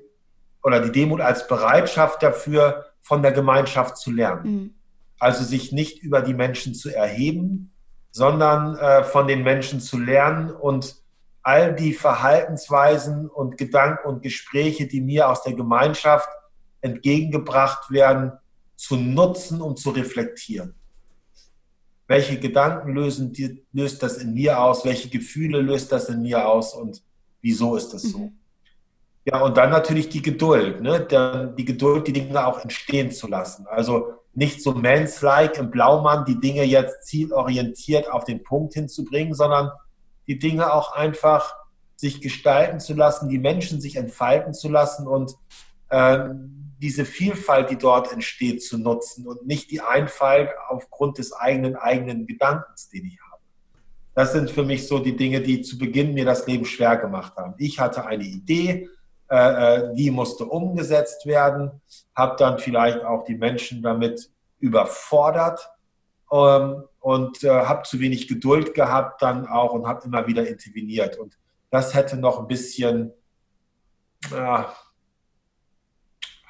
[0.63, 4.43] oder die Demut als Bereitschaft dafür, von der Gemeinschaft zu lernen.
[4.43, 4.73] Mhm.
[5.19, 7.73] Also sich nicht über die Menschen zu erheben,
[8.11, 11.01] sondern äh, von den Menschen zu lernen und
[11.43, 16.29] all die Verhaltensweisen und Gedanken und Gespräche, die mir aus der Gemeinschaft
[16.81, 18.33] entgegengebracht werden,
[18.75, 20.73] zu nutzen und zu reflektieren.
[22.07, 24.83] Welche Gedanken lösen die, löst das in mir aus?
[24.83, 26.73] Welche Gefühle löst das in mir aus?
[26.73, 27.01] Und
[27.41, 28.19] wieso ist das so?
[28.19, 28.37] Mhm.
[29.23, 31.07] Ja, und dann natürlich die Geduld, ne?
[31.57, 33.67] die Geduld, die Dinge auch entstehen zu lassen.
[33.67, 39.71] Also nicht so mans-like im Blaumann die Dinge jetzt zielorientiert auf den Punkt hinzubringen, sondern
[40.27, 41.53] die Dinge auch einfach
[41.95, 45.35] sich gestalten zu lassen, die Menschen sich entfalten zu lassen und
[45.89, 46.29] äh,
[46.81, 52.25] diese Vielfalt, die dort entsteht, zu nutzen und nicht die Einfalt aufgrund des eigenen eigenen
[52.25, 53.41] Gedankens, den ich habe.
[54.15, 57.35] Das sind für mich so die Dinge, die zu Beginn mir das Leben schwer gemacht
[57.37, 57.53] haben.
[57.57, 58.89] Ich hatte eine Idee,
[59.29, 61.81] äh, äh die musste umgesetzt werden,
[62.15, 65.69] habe dann vielleicht auch die Menschen damit überfordert
[66.31, 71.17] ähm, und äh, habe zu wenig Geduld gehabt dann auch und habe immer wieder interveniert.
[71.17, 71.37] Und
[71.69, 73.13] das hätte noch ein bisschen
[74.33, 74.63] äh,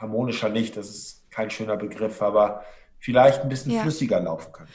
[0.01, 2.63] harmonischer nicht, das ist kein schöner Begriff, aber
[2.99, 3.81] vielleicht ein bisschen ja.
[3.81, 4.69] flüssiger laufen können.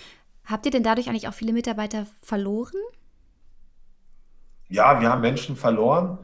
[0.45, 2.75] Habt ihr denn dadurch eigentlich auch viele Mitarbeiter verloren?
[4.69, 6.19] Ja, wir haben Menschen verloren,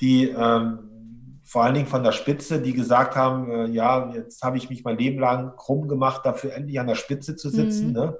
[0.00, 4.56] die ähm, vor allen Dingen von der Spitze, die gesagt haben, äh, ja, jetzt habe
[4.56, 7.88] ich mich mein Leben lang krumm gemacht, dafür endlich an der Spitze zu sitzen.
[7.88, 7.92] Mhm.
[7.92, 8.18] Ne?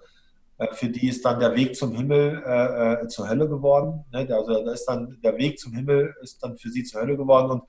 [0.58, 4.04] Äh, für die ist dann der Weg zum Himmel äh, äh, zur Hölle geworden.
[4.12, 4.28] Ne?
[4.30, 7.50] Also da ist dann der Weg zum Himmel ist dann für sie zur Hölle geworden
[7.50, 7.62] und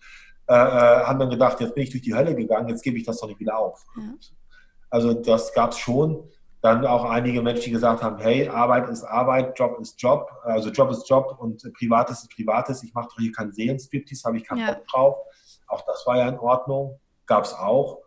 [0.47, 3.03] äh, äh, haben dann gedacht, jetzt bin ich durch die Hölle gegangen, jetzt gebe ich
[3.03, 3.83] das doch nicht wieder auf.
[3.97, 4.13] Ja.
[4.89, 6.29] Also das gab es schon.
[6.61, 10.69] Dann auch einige Menschen, die gesagt haben, hey, Arbeit ist Arbeit, Job ist Job, also
[10.69, 12.83] Job ist Job und Privates ist Privates.
[12.83, 14.73] Ich mache doch hier keinen Seelenstriptease, habe ich keinen ja.
[14.73, 15.15] Bock drauf.
[15.67, 17.99] Auch das war ja in Ordnung, gab es auch.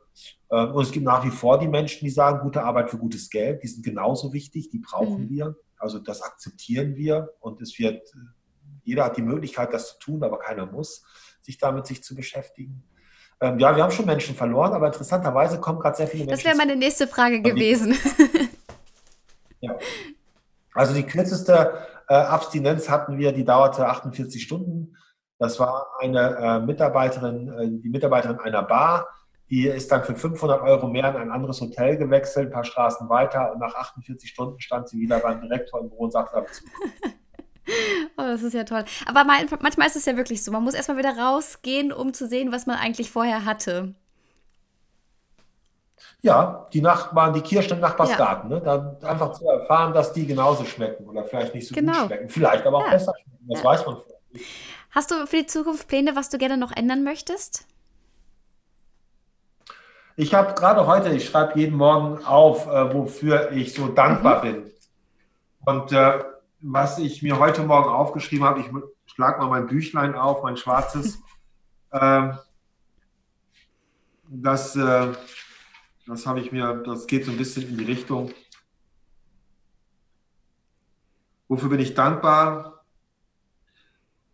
[0.50, 3.30] Ähm, und es gibt nach wie vor die Menschen, die sagen, gute Arbeit für gutes
[3.30, 5.30] Geld, die sind genauso wichtig, die brauchen mhm.
[5.30, 5.56] wir.
[5.76, 8.02] Also das akzeptieren wir und es wird,
[8.88, 11.04] jeder hat die Möglichkeit, das zu tun, aber keiner muss,
[11.42, 12.82] sich damit sich zu beschäftigen.
[13.40, 16.36] Ähm, ja, wir haben schon Menschen verloren, aber interessanterweise kommen gerade sehr viele Menschen.
[16.36, 17.94] Das wäre meine nächste Frage gewesen.
[19.60, 19.76] ja.
[20.72, 24.96] Also die kürzeste äh, Abstinenz hatten wir, die dauerte 48 Stunden.
[25.38, 29.06] Das war eine äh, Mitarbeiterin, äh, die Mitarbeiterin einer Bar,
[29.50, 33.08] die ist dann für 500 Euro mehr in ein anderes Hotel gewechselt, ein paar Straßen
[33.10, 36.46] weiter und nach 48 Stunden stand sie wieder beim Direktor im Büro und sagte.
[38.16, 38.84] Oh, das ist ja toll.
[39.06, 40.50] Aber manchmal ist es ja wirklich so.
[40.50, 43.94] Man muss erstmal wieder rausgehen, um zu sehen, was man eigentlich vorher hatte.
[46.20, 48.50] Ja, die Nachbarn, die Kirschen im Nachbarsgarten.
[48.50, 48.56] Ja.
[48.56, 48.62] Ne?
[48.62, 51.92] Dann einfach zu erfahren, dass die genauso schmecken oder vielleicht nicht so genau.
[51.92, 52.28] gut schmecken.
[52.28, 52.90] Vielleicht aber auch ja.
[52.90, 53.48] besser schmecken.
[53.48, 53.64] Das ja.
[53.64, 54.46] weiß man vielleicht nicht.
[54.90, 57.66] Hast du für die Zukunft Pläne, was du gerne noch ändern möchtest?
[60.16, 64.50] Ich habe gerade heute, ich schreibe jeden Morgen auf, äh, wofür ich so dankbar mhm.
[64.50, 64.70] bin.
[65.64, 66.18] Und äh,
[66.60, 68.66] was ich mir heute Morgen aufgeschrieben habe, ich
[69.12, 71.18] schlage mal mein Büchlein auf, mein schwarzes.
[71.90, 72.30] äh,
[74.28, 75.12] das, äh,
[76.06, 78.32] das habe ich mir, das geht so ein bisschen in die Richtung.
[81.48, 82.84] Wofür bin ich dankbar?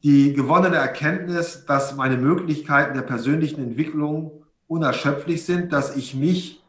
[0.03, 6.63] Die gewonnene Erkenntnis, dass meine Möglichkeiten der persönlichen Entwicklung unerschöpflich sind, dass ich mich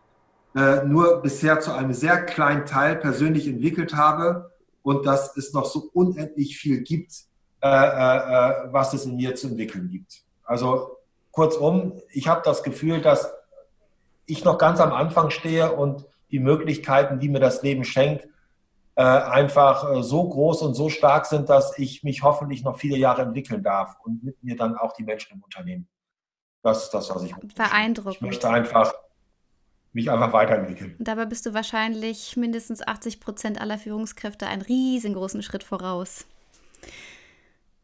[0.55, 4.54] äh, nur bisher zu einem sehr kleinen Teil persönlich entwickelt habe
[4.85, 7.11] und dass es noch so unendlich viel gibt,
[7.59, 10.21] äh, äh, was es in mir zu entwickeln gibt.
[10.43, 10.97] Also
[11.31, 13.33] kurzum, ich habe das Gefühl, dass
[14.27, 18.27] ich noch ganz am Anfang stehe und die Möglichkeiten, die mir das Leben schenkt,
[18.93, 22.97] äh, einfach äh, so groß und so stark sind, dass ich mich hoffentlich noch viele
[22.97, 25.87] Jahre entwickeln darf und mit mir dann auch die Menschen im Unternehmen.
[26.61, 28.17] Das ist das, was ich Beeindruckend.
[28.17, 28.93] Ich möchte einfach
[29.95, 30.95] mich einfach weiterentwickeln.
[30.99, 36.25] Und dabei bist du wahrscheinlich mindestens 80 Prozent aller Führungskräfte einen riesengroßen Schritt voraus.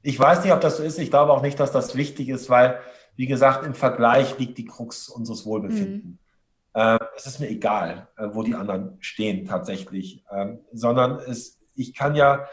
[0.04, 1.00] Ich weiß nicht, ob das so ist.
[1.00, 2.80] Ich glaube auch nicht, dass das wichtig ist, weil,
[3.16, 6.04] wie gesagt, im Vergleich liegt die Krux unseres Wohlbefindens.
[6.04, 6.18] Mhm.
[6.74, 11.94] Ähm, es ist mir egal, äh, wo die anderen stehen tatsächlich, ähm, sondern es, ich
[11.94, 12.46] kann ja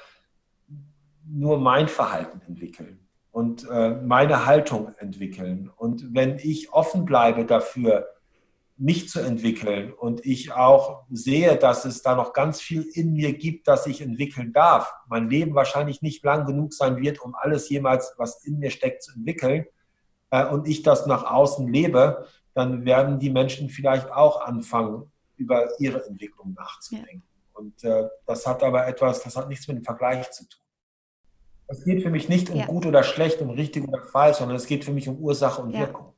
[1.27, 3.01] nur mein Verhalten entwickeln
[3.33, 5.69] und äh, meine Haltung entwickeln.
[5.77, 8.07] Und wenn ich offen bleibe dafür,
[8.79, 13.33] mich zu entwickeln und ich auch sehe, dass es da noch ganz viel in mir
[13.33, 17.69] gibt, das ich entwickeln darf, mein Leben wahrscheinlich nicht lang genug sein wird, um alles
[17.69, 19.67] jemals, was in mir steckt, zu entwickeln,
[20.31, 25.69] äh, und ich das nach außen lebe, dann werden die Menschen vielleicht auch anfangen, über
[25.81, 27.23] ihre Entwicklung nachzudenken.
[27.25, 27.59] Ja.
[27.59, 30.61] Und äh, das hat aber etwas, das hat nichts mit dem Vergleich zu tun.
[31.69, 32.67] Es geht für mich nicht um ja.
[32.67, 35.71] gut oder schlecht, um richtig oder falsch, sondern es geht für mich um Ursache und
[35.71, 35.81] ja.
[35.81, 36.15] Wirkung.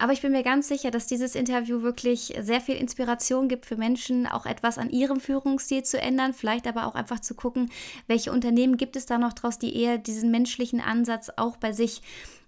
[0.00, 3.76] Aber ich bin mir ganz sicher, dass dieses Interview wirklich sehr viel Inspiration gibt für
[3.76, 7.70] Menschen, auch etwas an ihrem Führungsstil zu ändern, vielleicht aber auch einfach zu gucken,
[8.06, 12.02] welche Unternehmen gibt es da noch draus, die eher diesen menschlichen Ansatz auch bei sich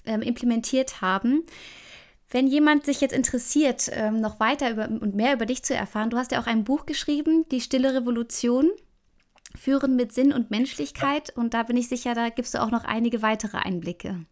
[0.07, 1.43] ähm, implementiert haben.
[2.31, 6.11] Wenn jemand sich jetzt interessiert, ähm, noch weiter über, und mehr über dich zu erfahren,
[6.11, 8.71] du hast ja auch ein Buch geschrieben, Die Stille Revolution,
[9.57, 11.37] Führen mit Sinn und Menschlichkeit.
[11.37, 14.25] Und da bin ich sicher, da gibst du auch noch einige weitere Einblicke.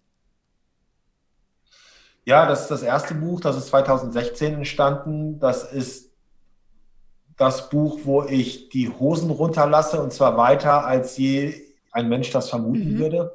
[2.28, 5.40] Ja, das ist das erste Buch, das ist 2016 entstanden.
[5.40, 6.12] Das ist
[7.38, 11.54] das Buch, wo ich die Hosen runterlasse und zwar weiter, als je
[11.90, 12.98] ein Mensch das vermuten mhm.
[12.98, 13.32] würde.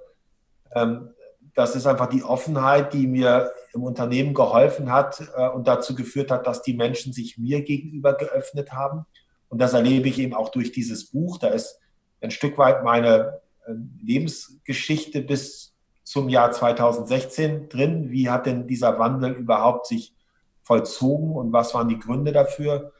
[0.75, 1.09] Ähm,
[1.55, 6.29] das ist einfach die Offenheit, die mir im Unternehmen geholfen hat äh, und dazu geführt
[6.29, 9.07] hat, dass die Menschen sich mir gegenüber geöffnet haben.
[9.49, 11.39] Und das erlebe ich eben auch durch dieses Buch.
[11.39, 11.79] Da ist
[12.21, 13.73] ein Stück weit meine äh,
[14.03, 15.72] Lebensgeschichte bis
[16.13, 18.11] zum Jahr 2016 drin.
[18.11, 20.13] Wie hat denn dieser Wandel überhaupt sich
[20.61, 22.93] vollzogen und was waren die Gründe dafür?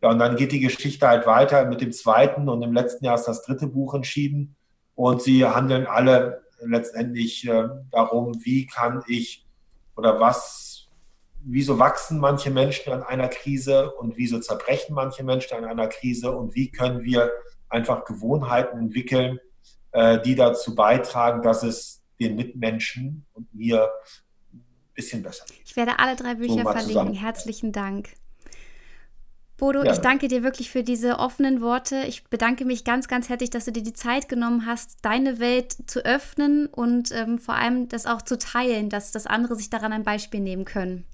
[0.00, 3.16] Ja, und dann geht die Geschichte halt weiter mit dem zweiten und im letzten Jahr
[3.16, 4.54] ist das dritte Buch entschieden.
[4.94, 9.44] Und sie handeln alle letztendlich äh, darum, wie kann ich
[9.96, 10.86] oder was,
[11.42, 16.30] wieso wachsen manche Menschen an einer Krise und wieso zerbrechen manche Menschen an einer Krise
[16.30, 17.32] und wie können wir
[17.68, 19.40] einfach Gewohnheiten entwickeln,
[19.90, 23.88] äh, die dazu beitragen, dass es den Mitmenschen und mir
[24.52, 24.60] ein
[24.94, 25.62] bisschen besser geht.
[25.64, 27.14] Ich werde alle drei Bücher so verlinken.
[27.14, 28.10] Herzlichen Dank.
[29.56, 29.92] Bodo, ja.
[29.92, 32.04] ich danke dir wirklich für diese offenen Worte.
[32.06, 35.76] Ich bedanke mich ganz, ganz herzlich, dass du dir die Zeit genommen hast, deine Welt
[35.86, 39.92] zu öffnen und ähm, vor allem das auch zu teilen, dass, dass andere sich daran
[39.92, 41.04] ein Beispiel nehmen können.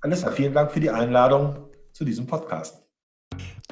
[0.00, 2.81] Alissa, vielen Dank für die Einladung zu diesem Podcast.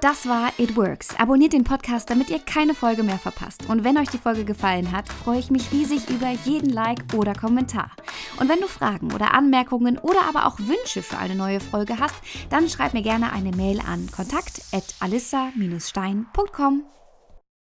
[0.00, 1.18] Das war It Works.
[1.18, 3.68] Abonniert den Podcast, damit ihr keine Folge mehr verpasst.
[3.68, 7.34] Und wenn euch die Folge gefallen hat, freue ich mich riesig über jeden Like oder
[7.34, 7.90] Kommentar.
[8.38, 12.14] Und wenn du Fragen oder Anmerkungen oder aber auch Wünsche für eine neue Folge hast,
[12.48, 16.84] dann schreib mir gerne eine Mail an kontakt@alissa-stein.com.